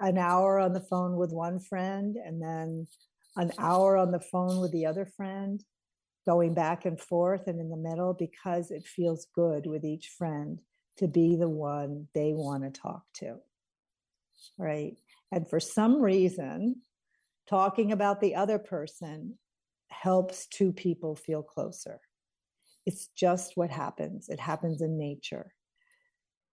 [0.00, 2.86] an hour on the phone with one friend and then
[3.36, 5.62] an hour on the phone with the other friend,
[6.26, 10.60] going back and forth and in the middle because it feels good with each friend
[10.98, 13.36] to be the one they want to talk to.
[14.58, 14.96] Right.
[15.32, 16.82] And for some reason,
[17.48, 19.38] talking about the other person
[19.88, 22.00] helps two people feel closer.
[22.86, 24.28] it's just what happens.
[24.28, 25.52] It happens in nature.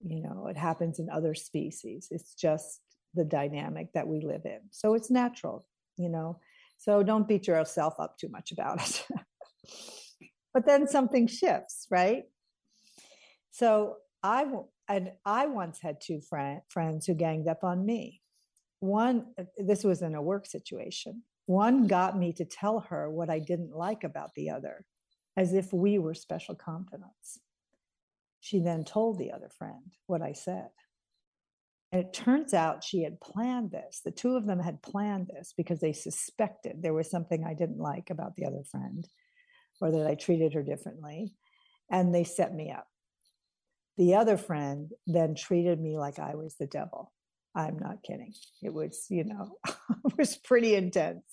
[0.02, 2.08] You know, it happens in other species.
[2.12, 2.82] It's just
[3.14, 4.60] the dynamic that we live in.
[4.72, 5.66] So it's natural,
[5.98, 6.40] you know.
[6.78, 9.06] So don't beat yourself up too much about it.
[10.54, 12.24] but then something shifts, right?
[13.52, 14.46] So I
[14.88, 18.22] and I once had two friend, friends who ganged up on me.
[18.80, 21.24] One, this was in a work situation.
[21.46, 24.86] One got me to tell her what I didn't like about the other,
[25.38, 27.40] as if we were special confidants.
[28.42, 30.68] She then told the other friend what I said.
[31.94, 34.02] And it turns out she had planned this.
[34.04, 37.78] The two of them had planned this because they suspected there was something I didn't
[37.78, 39.08] like about the other friend
[39.84, 41.36] or that I treated her differently.
[41.92, 42.88] And they set me up.
[43.98, 47.12] The other friend then treated me like I was the devil.
[47.54, 48.34] I'm not kidding.
[48.62, 51.26] It was, you know, it was pretty intense.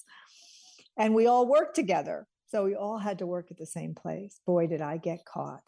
[0.99, 2.27] And we all worked together.
[2.49, 4.41] So we all had to work at the same place.
[4.45, 5.63] Boy, did I get caught.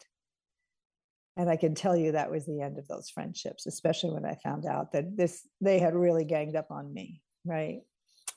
[1.37, 4.37] And I can tell you that was the end of those friendships, especially when I
[4.43, 7.79] found out that this they had really ganged up on me, right?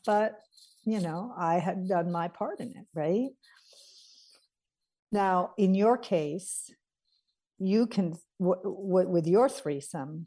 [0.06, 0.38] But,
[0.84, 3.30] you know, I had done my part in it, right?
[5.12, 6.70] Now, in your case,
[7.58, 10.26] you can w- w- with your threesome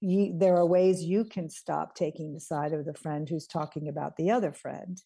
[0.00, 3.88] you, there are ways you can stop taking the side of the friend who's talking
[3.88, 5.00] about the other friend.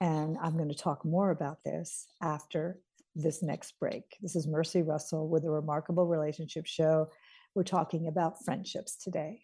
[0.00, 2.78] And i'm going to talk more about this after
[3.14, 4.16] this next break.
[4.22, 7.08] This is mercy russell with the remarkable relationship show.
[7.54, 9.42] We're talking about friendships today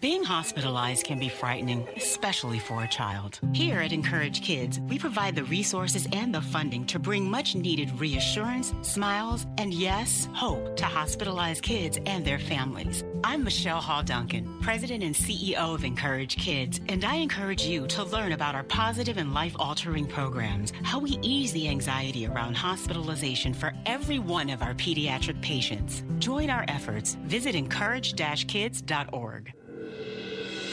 [0.00, 3.40] being hospitalized can be frightening, especially for a child.
[3.52, 7.98] Here at Encourage Kids, we provide the resources and the funding to bring much needed
[7.98, 13.02] reassurance, smiles, and yes, hope to hospitalized kids and their families.
[13.24, 18.04] I'm Michelle Hall Duncan, President and CEO of Encourage Kids, and I encourage you to
[18.04, 23.52] learn about our positive and life altering programs, how we ease the anxiety around hospitalization
[23.52, 26.04] for every one of our pediatric patients.
[26.18, 27.16] Join our efforts.
[27.24, 28.14] Visit encourage
[28.46, 29.52] kids.org.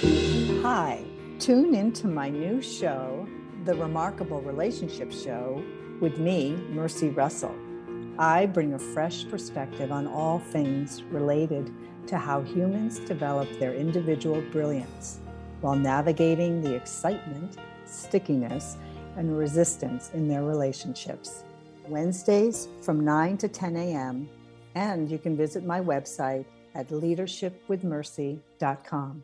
[0.02, 1.06] Hi,
[1.40, 3.26] tune into my new show,
[3.64, 5.64] The Remarkable Relationship Show,
[6.02, 7.56] with me, Mercy Russell.
[8.20, 11.72] I bring a fresh perspective on all things related
[12.08, 15.20] to how humans develop their individual brilliance
[15.62, 18.76] while navigating the excitement, stickiness,
[19.16, 21.46] and resistance in their relationships.
[21.88, 24.28] Wednesdays from 9 to 10 a.m.,
[24.76, 26.44] and you can visit my website
[26.74, 29.24] at leadershipwithmercy.com.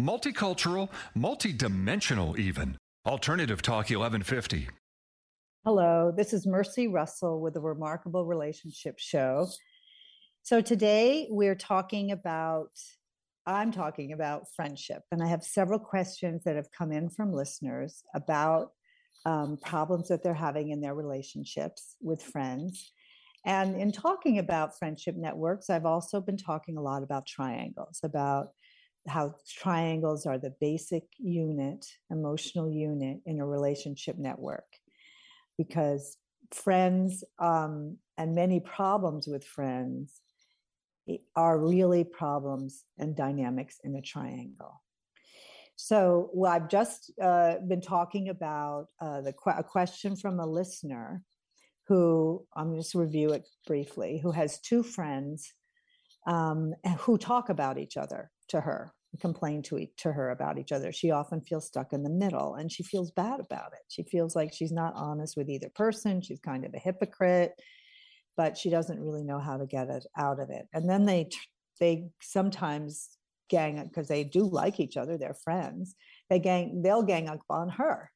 [0.00, 2.76] Multicultural, multidimensional, even.
[3.04, 4.68] Alternative Talk 1150.
[5.64, 9.48] Hello, this is Mercy Russell with the Remarkable Relationship Show.
[10.44, 12.70] So today we're talking about,
[13.44, 18.04] I'm talking about friendship, and I have several questions that have come in from listeners
[18.14, 18.70] about
[19.26, 22.92] um, problems that they're having in their relationships with friends.
[23.44, 28.50] And in talking about friendship networks, I've also been talking a lot about triangles, about
[29.06, 34.66] how triangles are the basic unit, emotional unit in a relationship network.
[35.56, 36.16] Because
[36.52, 40.20] friends um, and many problems with friends
[41.36, 44.82] are really problems and dynamics in a triangle.
[45.76, 51.22] So well, I've just uh, been talking about uh, the a question from a listener
[51.86, 55.54] who I'm just review it briefly, who has two friends
[56.26, 60.70] um, who talk about each other to her complain to each, to her about each
[60.70, 60.92] other.
[60.92, 63.80] She often feels stuck in the middle and she feels bad about it.
[63.88, 66.20] She feels like she's not honest with either person.
[66.20, 67.54] She's kind of a hypocrite
[68.38, 70.66] but she doesn't really know how to get it out of it.
[70.72, 71.28] And then they
[71.80, 73.10] they sometimes
[73.50, 75.96] gang up because they do like each other they're friends.
[76.30, 78.10] They gang they'll gang up on her.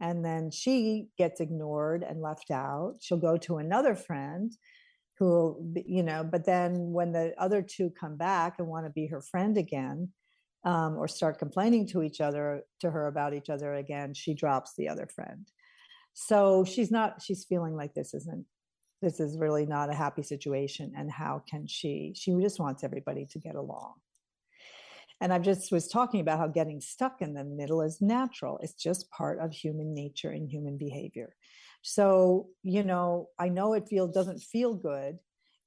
[0.00, 2.96] And then she gets ignored and left out.
[3.00, 4.52] She'll go to another friend
[5.18, 9.06] who you know but then when the other two come back and want to be
[9.06, 10.08] her friend again
[10.64, 14.74] um, or start complaining to each other to her about each other again she drops
[14.76, 15.46] the other friend.
[16.14, 18.46] So she's not she's feeling like this isn't
[19.02, 23.26] this is really not a happy situation and how can she she just wants everybody
[23.32, 23.94] to get along.
[25.20, 28.58] And i just was talking about how getting stuck in the middle is natural.
[28.62, 31.34] It's just part of human nature and human behavior
[31.86, 35.18] so you know i know it feel doesn't feel good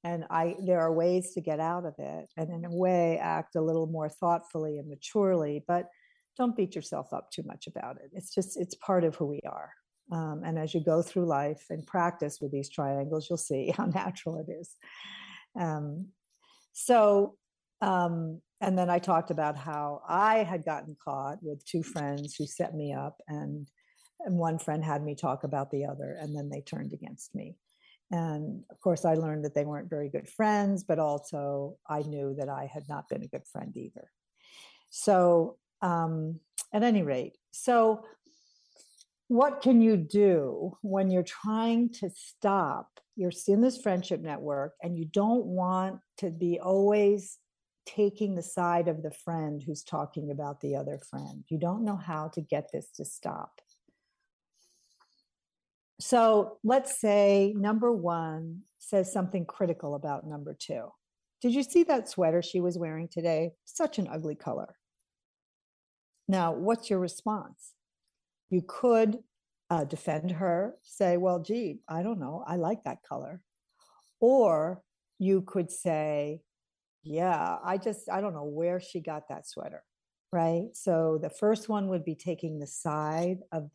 [0.02, 3.54] and i there are ways to get out of it and in a way act
[3.54, 5.88] a little more thoughtfully and maturely but
[6.38, 8.10] don't beat yourself up too much about it.
[8.14, 9.72] It's just it's part of who we are.
[10.10, 13.86] Um, and as you go through life and practice with these triangles you'll see how
[13.86, 14.76] natural it is.
[15.60, 16.06] Um,
[16.72, 17.34] so
[17.80, 22.44] um, and then I talked about how I had gotten caught with two friends who
[22.46, 23.68] set me up, and,
[24.20, 27.56] and one friend had me talk about the other, and then they turned against me.
[28.10, 32.34] And of course, I learned that they weren't very good friends, but also I knew
[32.38, 34.10] that I had not been a good friend either.
[34.90, 36.40] So, um,
[36.72, 38.04] at any rate, so
[39.28, 42.88] what can you do when you're trying to stop?
[43.14, 47.38] You're in this friendship network and you don't want to be always
[47.84, 51.44] taking the side of the friend who's talking about the other friend.
[51.48, 53.60] You don't know how to get this to stop.
[56.00, 60.88] So let's say number one says something critical about number two.
[61.42, 63.52] Did you see that sweater she was wearing today?
[63.64, 64.74] Such an ugly color.
[66.28, 67.74] Now, what's your response?
[68.50, 69.18] You could
[69.70, 73.40] uh, defend her, say, well, gee, I don't know, I like that color.
[74.20, 74.82] Or
[75.18, 76.42] you could say,
[77.02, 79.82] yeah, I just, I don't know where she got that sweater.
[80.32, 80.66] Right.
[80.74, 83.70] So the first one would be taking the side of,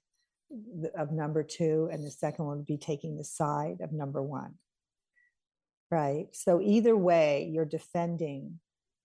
[0.95, 4.55] of number two, and the second one would be taking the side of number one.
[5.91, 6.27] Right.
[6.31, 8.59] So either way, you're defending,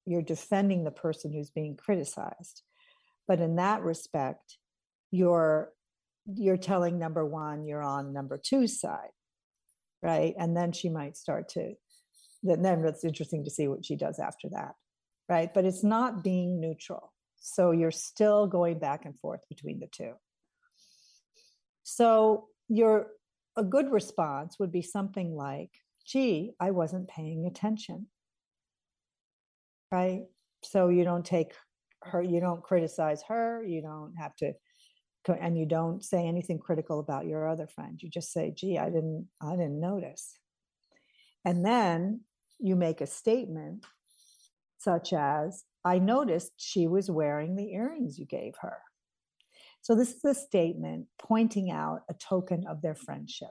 [0.06, 2.62] you're defending the person who's being criticized.
[3.26, 4.56] But in that respect,
[5.10, 5.72] you're
[6.34, 9.10] you're telling number one you're on number two's side
[10.02, 11.74] right and then she might start to
[12.42, 14.74] then, then it's interesting to see what she does after that
[15.28, 19.86] right but it's not being neutral so you're still going back and forth between the
[19.86, 20.12] two
[21.82, 23.08] so your
[23.56, 25.70] a good response would be something like
[26.06, 28.06] gee i wasn't paying attention.
[29.90, 30.24] Right?
[30.64, 31.52] So you don't take
[32.02, 34.52] her you don't criticize her you don't have to
[35.28, 38.02] and you don't say anything critical about your other friend.
[38.02, 40.38] You just say gee i didn't i didn't notice.
[41.44, 42.20] And then
[42.58, 43.84] you make a statement
[44.78, 48.78] such as, I noticed she was wearing the earrings you gave her.
[49.80, 53.50] So this is a statement pointing out a token of their friendship.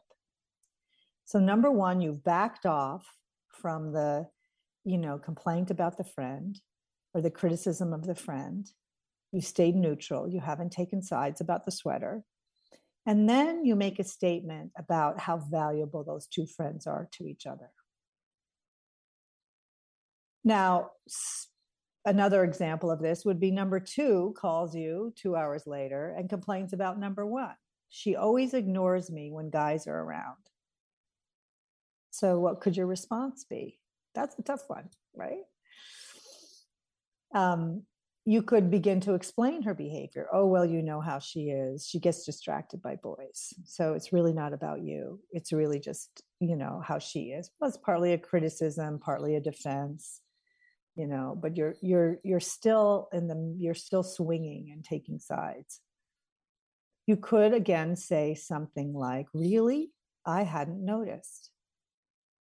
[1.26, 3.06] So number one, you've backed off
[3.52, 4.28] from the,
[4.86, 6.60] you know, complaint about the friend
[7.14, 8.70] or the criticism of the friend.
[9.32, 10.30] You stayed neutral.
[10.30, 12.24] You haven't taken sides about the sweater.
[13.06, 17.46] And then you make a statement about how valuable those two friends are to each
[17.46, 17.72] other.
[20.44, 20.92] Now,
[22.08, 26.74] another example of this would be number two calls you two hours later and complains
[26.74, 27.56] about number one.
[27.90, 30.38] She always ignores me when guys are around.
[32.10, 33.80] So, what could your response be?
[34.16, 35.44] That's a tough one, right?
[37.36, 37.84] Um,
[38.26, 40.28] you could begin to explain her behavior.
[40.34, 41.88] Oh, well, you know how she is.
[41.88, 43.54] She gets distracted by boys.
[43.66, 45.22] So it's really not about you.
[45.32, 47.52] It's really just, you know, how she is.
[47.60, 50.22] Well, it's partly a criticism, partly a defense
[50.98, 55.80] you know but you're you're you're still in the you're still swinging and taking sides.
[57.06, 59.92] You could again say something like really?
[60.26, 61.52] I hadn't noticed.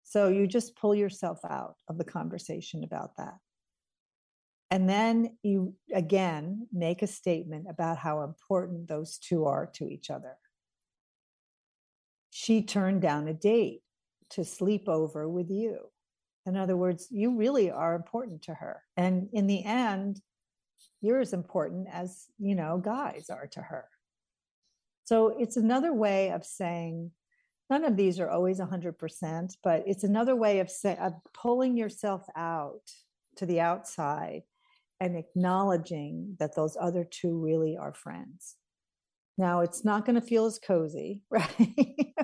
[0.03, 3.36] So you just pull yourself out of the conversation about that.
[4.72, 10.10] And then you again make a statement about how important those two are to each
[10.10, 10.38] other.
[12.32, 13.82] She turned down a date
[14.32, 15.89] to sleep over with you
[16.46, 18.84] in other words, you really are important to her.
[18.98, 20.22] And in the end,
[21.02, 23.86] you're as important as, you know, guys are to her.
[25.06, 27.12] So it's another way of saying,
[27.70, 32.24] none of these are always 100%, but it's another way of, say, of pulling yourself
[32.36, 32.82] out
[33.38, 34.43] to the outside
[35.00, 38.56] and acknowledging that those other two really are friends.
[39.38, 42.16] Now, it's not going to feel as cozy, right?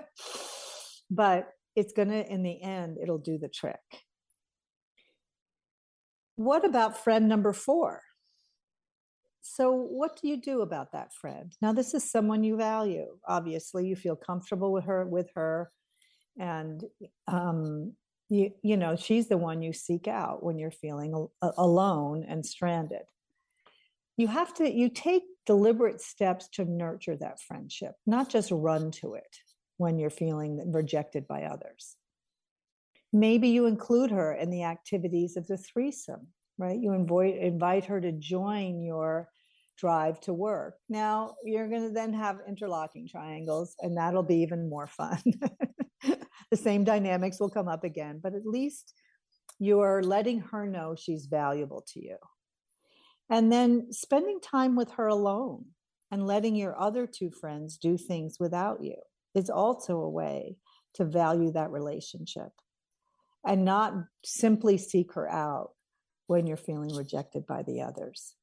[1.09, 3.79] but it's going to, in the end, it'll do the trick.
[6.41, 8.01] What about friend number four?
[9.43, 11.55] So, what do you do about that friend?
[11.61, 13.17] Now, this is someone you value.
[13.27, 15.71] Obviously, you feel comfortable with her, with her,
[16.39, 16.83] and
[17.27, 17.93] um,
[18.29, 23.05] you you know she's the one you seek out when you're feeling alone and stranded.
[24.17, 29.13] You have to you take deliberate steps to nurture that friendship, not just run to
[29.13, 29.37] it
[29.77, 31.97] when you're feeling rejected by others.
[33.13, 36.27] Maybe you include her in the activities of the threesome
[36.61, 36.79] right?
[36.79, 39.29] You invite invite her to join your
[39.77, 40.75] drive to work.
[40.87, 45.19] Now you're going to then have interlocking triangles, and that'll be even more fun.
[46.51, 48.93] the same dynamics will come up again, but at least
[49.59, 52.17] you're letting her know she's valuable to you.
[53.29, 55.65] And then spending time with her alone
[56.11, 58.97] and letting your other two friends do things without you
[59.33, 60.57] is also a way
[60.95, 62.51] to value that relationship
[63.45, 65.71] and not simply seek her out
[66.27, 68.35] when you're feeling rejected by the others.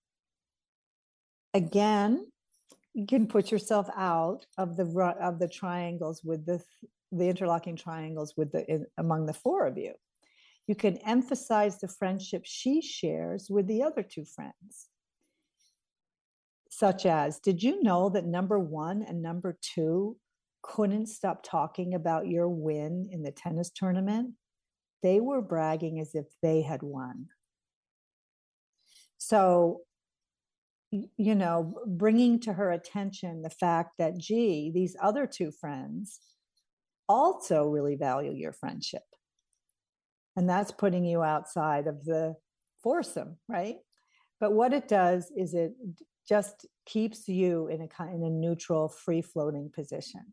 [1.54, 2.26] Again,
[2.94, 4.84] you can put yourself out of the
[5.20, 6.62] of the triangles with the
[7.12, 9.94] the interlocking triangles with the in, among the four of you.
[10.66, 14.88] You can emphasize the friendship she shares with the other two friends.
[16.70, 20.16] Such as, did you know that number one and number two
[20.62, 24.34] couldn't stop talking about your win in the tennis tournament?
[25.02, 27.26] They were bragging as if they had won.
[29.18, 29.80] So,
[30.90, 36.20] you know, bringing to her attention the fact that, gee, these other two friends
[37.08, 39.02] also really value your friendship.
[40.36, 42.36] And that's putting you outside of the
[42.82, 43.76] foursome, right?
[44.40, 45.72] But what it does is it
[46.28, 50.32] just keeps you in a kind in a neutral, free floating position.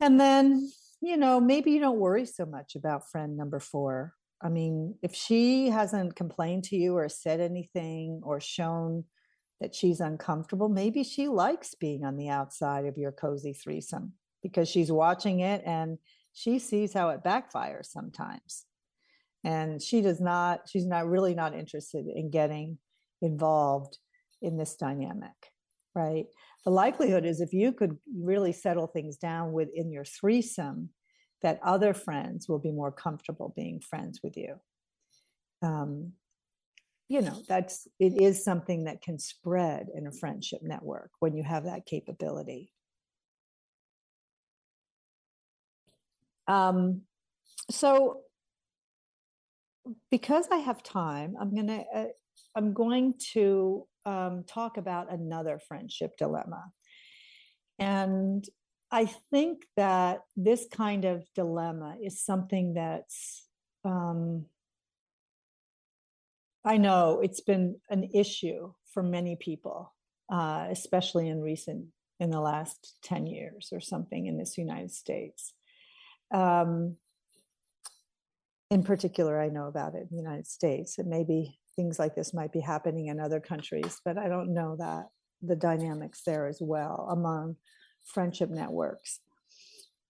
[0.00, 0.70] And then,
[1.00, 4.14] you know, maybe you don't worry so much about friend number four.
[4.42, 9.04] I mean, if she hasn't complained to you or said anything or shown
[9.60, 14.68] that she's uncomfortable, maybe she likes being on the outside of your cozy threesome because
[14.68, 15.98] she's watching it and
[16.32, 18.64] she sees how it backfires sometimes.
[19.44, 22.78] And she does not, she's not really not interested in getting
[23.22, 23.98] involved
[24.42, 25.52] in this dynamic,
[25.94, 26.26] right?
[26.64, 30.90] The likelihood is if you could really settle things down within your threesome,
[31.42, 34.56] that other friends will be more comfortable being friends with you.
[35.62, 36.12] Um,
[37.08, 41.42] you know, that's it is something that can spread in a friendship network when you
[41.42, 42.72] have that capability.
[46.46, 47.02] Um,
[47.70, 48.20] so
[50.10, 52.04] because I have time, I'm gonna uh,
[52.54, 56.64] I'm going to um, talk about another friendship dilemma,
[57.78, 58.44] and
[58.90, 63.46] I think that this kind of dilemma is something that's
[63.84, 64.46] um,
[66.64, 69.94] I know it's been an issue for many people,
[70.30, 71.86] uh, especially in recent
[72.18, 75.54] in the last 10 years or something in this United States.
[76.30, 76.96] Um,
[78.70, 82.34] in particular, I know about it in the United States, and maybe things like this
[82.34, 85.06] might be happening in other countries, but I don't know that
[85.40, 87.56] the dynamics there as well among
[88.04, 89.20] friendship networks.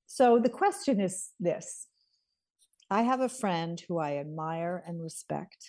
[0.06, 1.86] So the question is this
[2.90, 5.64] I have a friend who I admire and respect.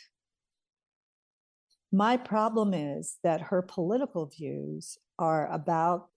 [1.92, 6.08] My problem is that her political views are about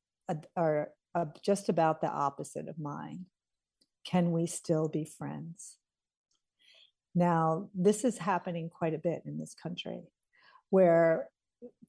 [0.57, 0.89] are
[1.43, 3.27] just about the opposite of mine.
[4.07, 5.77] Can we still be friends?
[7.15, 10.03] Now, this is happening quite a bit in this country,
[10.71, 11.29] where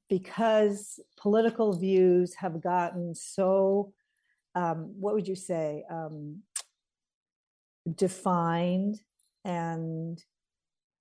[0.07, 3.91] because political views have gotten so,
[4.53, 6.43] um, what would you say, um,
[7.95, 8.99] defined
[9.43, 10.23] and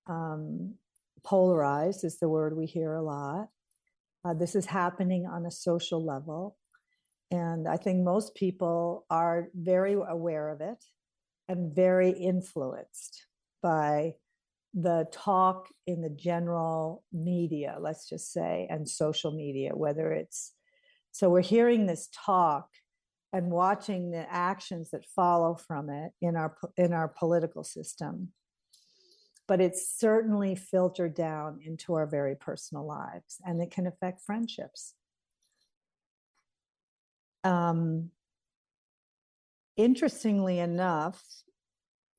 [0.07, 0.75] um,
[1.23, 3.49] polarized is the word we hear a lot.
[4.23, 6.57] Uh, this is happening on a social level.
[7.31, 10.83] And I think most people are very aware of it
[11.47, 13.25] and very influenced
[13.65, 14.13] by
[14.75, 20.53] the talk in the general media, let's just say, and social media, whether it's
[21.11, 22.67] so we're hearing this talk
[23.33, 28.33] and watching the actions that follow from it in our in our political system.
[29.47, 34.93] But it's certainly filtered down into our very personal lives and it can affect friendships.
[37.43, 38.11] Um,
[39.75, 41.23] interestingly enough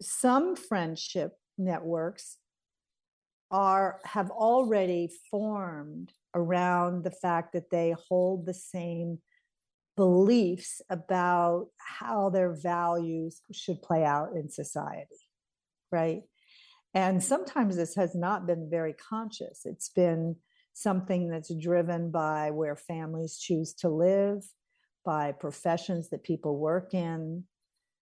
[0.00, 2.36] some friendship networks
[3.50, 9.18] are have already formed around the fact that they hold the same
[9.96, 15.16] beliefs about how their values should play out in society
[15.92, 16.22] right?
[16.94, 19.62] And sometimes this has not been very conscious.
[19.64, 20.36] It's been
[20.72, 24.42] something that's driven by where families choose to live
[25.04, 27.44] by professions that people work in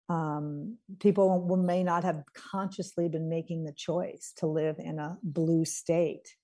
[0.08, 5.64] um, people may not have consciously been making the choice to live in a blue
[5.64, 6.34] state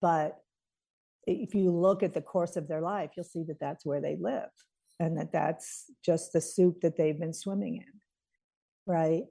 [0.00, 0.38] but
[1.26, 4.16] if you look at the course of their life you'll see that that's where they
[4.20, 4.50] live
[5.00, 8.00] and that that's just the soup that they've been swimming in
[8.86, 9.24] right?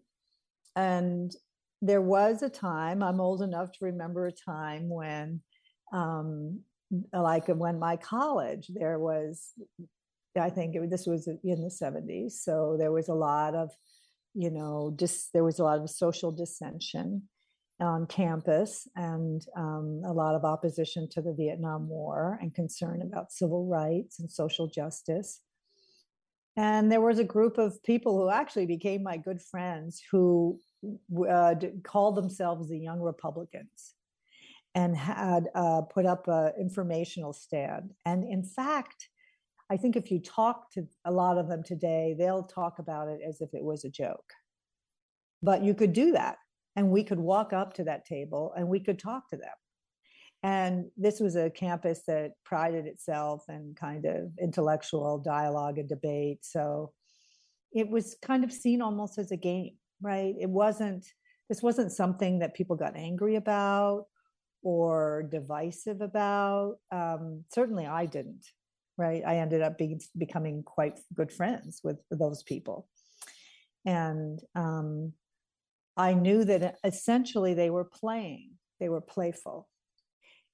[0.75, 1.33] And
[1.81, 5.41] there was a time, I'm old enough to remember a time when,
[5.93, 6.61] um,
[7.13, 9.51] like when my college, there was,
[10.39, 12.31] I think it, this was in the 70s.
[12.33, 13.71] So there was a lot of,
[14.33, 17.23] you know, dis, there was a lot of social dissension
[17.79, 23.31] on campus and um, a lot of opposition to the Vietnam War and concern about
[23.31, 25.41] civil rights and social justice.
[26.57, 30.59] And there was a group of people who actually became my good friends who
[31.29, 33.93] uh, called themselves the Young Republicans
[34.75, 37.91] and had uh, put up an informational stand.
[38.05, 39.09] And in fact,
[39.71, 43.21] I think if you talk to a lot of them today, they'll talk about it
[43.25, 44.33] as if it was a joke.
[45.41, 46.35] But you could do that.
[46.75, 49.55] And we could walk up to that table and we could talk to them.
[50.43, 56.39] And this was a campus that prided itself in kind of intellectual dialogue and debate.
[56.41, 56.91] So
[57.71, 60.35] it was kind of seen almost as a game, right?
[60.37, 61.05] It wasn't,
[61.47, 64.07] this wasn't something that people got angry about
[64.63, 66.75] or divisive about.
[66.91, 68.45] Um, certainly I didn't,
[68.97, 69.23] right?
[69.25, 72.87] I ended up being, becoming quite good friends with, those people.
[73.85, 75.13] And um,
[75.97, 79.67] I knew that essentially they were playing, they were playful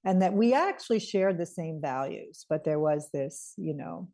[0.04, 4.08] and that we actually shared the same values but there was this you know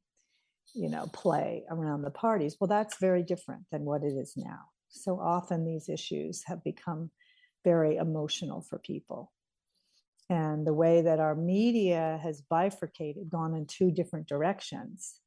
[0.75, 4.61] you know play around the parties well that's very different than what it is now
[4.89, 7.11] so often these issues have become
[7.65, 9.33] very emotional for people
[10.31, 15.21] and the way that our media has bifurcated gone in two different directions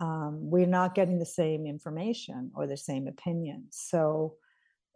[0.00, 4.34] um, we're not getting the same information or the same opinions so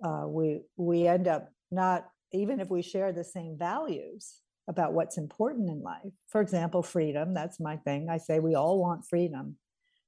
[0.04, 5.18] uh, we we end up not even if we share the same values about what's
[5.18, 6.12] important in life.
[6.28, 8.08] For example, freedom, that's my thing.
[8.08, 9.56] I say we all want freedom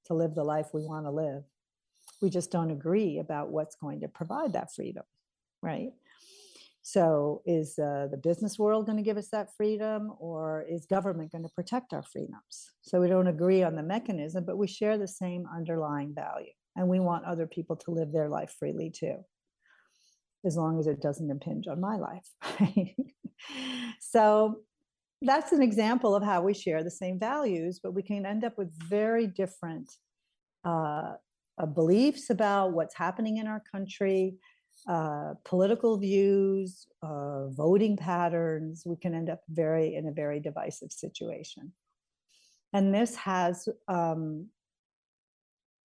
[0.07, 1.43] to live the life we want to live.
[2.23, 5.05] We just don't agree about what's going to provide that freedom,
[5.61, 5.91] right?
[6.87, 11.33] So, is uh, the business world going to give us that freedom, or is government
[11.33, 12.73] going to protect our freedoms?
[12.83, 16.87] So, we don't agree on the mechanism, but we share the same underlying value, and
[16.87, 19.17] we want other people to live their life freely too,
[20.45, 22.29] as long as it doesn't impinge on my life.
[23.99, 24.59] so
[25.23, 28.59] that's an example of how we share the same values, but we can end up
[28.59, 29.91] with very different
[30.67, 31.15] uh,
[31.57, 34.35] uh, beliefs about what's happening in our country,
[34.87, 38.83] uh, political views, uh, voting patterns.
[38.85, 41.73] We can end up very in a very divisive situation,
[42.73, 44.49] and this has, um,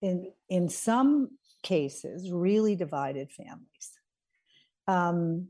[0.03, 1.31] in in some
[1.63, 3.93] cases, really divided families.
[4.87, 5.49] Um,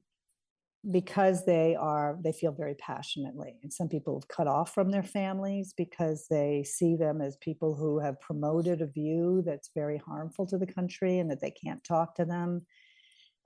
[0.91, 5.03] because they are they feel very passionately and some people have cut off from their
[5.03, 10.47] families because they see them as people who have promoted a view that's very harmful
[10.47, 12.65] to the country and that they can't talk to them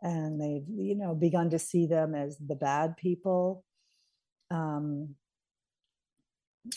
[0.03, 3.65] and they've you know begun to see them as the bad people.
[4.51, 5.15] Um,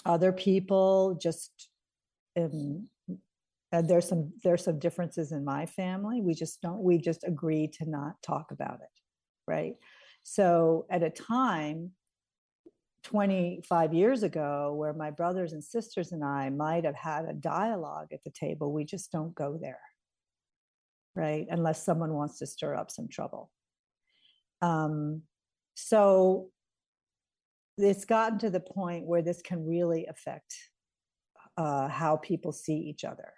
[0.06, 1.70] other people just
[2.38, 2.88] um,
[3.72, 6.22] and there's some there's some differences in my family.
[6.22, 8.96] We just don't we just agree to not talk about it
[9.48, 9.76] right?
[10.24, 11.92] So at a time
[13.04, 18.08] 25 years ago where my brothers and sisters and I might have had a dialogue
[18.12, 19.80] at the table, we just don't go there,
[21.16, 21.46] right?
[21.50, 23.52] Unless someone wants to stir up some trouble.
[24.62, 25.22] Um,
[25.76, 26.50] so
[27.78, 30.56] it's gotten to the point where this can really affect
[31.58, 33.34] uh, how people see each other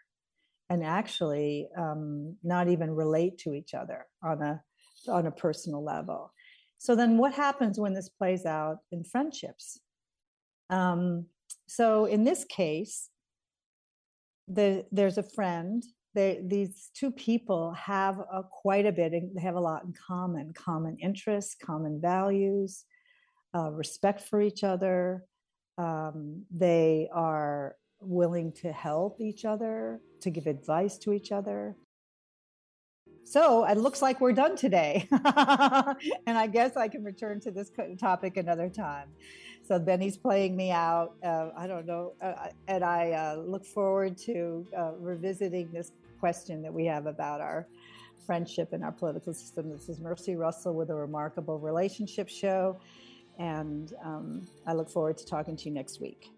[0.69, 4.61] and actually um, not even relate to each other on a
[5.07, 6.31] on a personal level
[6.77, 9.79] so then what happens when this plays out in friendships?
[10.69, 11.25] Um,
[11.67, 13.09] so in this case,
[14.47, 15.83] the, there's a friend.
[16.13, 19.11] They, these two people have a, quite a bit.
[19.11, 22.85] They have a lot in common: common interests, common values,
[23.55, 25.23] uh, respect for each other.
[25.77, 31.75] Um, they are willing to help each other, to give advice to each other.
[33.23, 35.07] So it looks like we're done today.
[35.11, 39.09] and I guess I can return to this topic another time.
[39.67, 41.15] So Benny's playing me out.
[41.21, 42.13] Uh, I don't know.
[42.21, 45.91] Uh, and I uh, look forward to uh, revisiting this
[46.21, 47.67] question that we have about our
[48.25, 49.69] friendship and our political system.
[49.69, 52.79] This is Mercy Russell with a remarkable relationship show.
[53.39, 56.31] And um, I look forward to talking to you next week.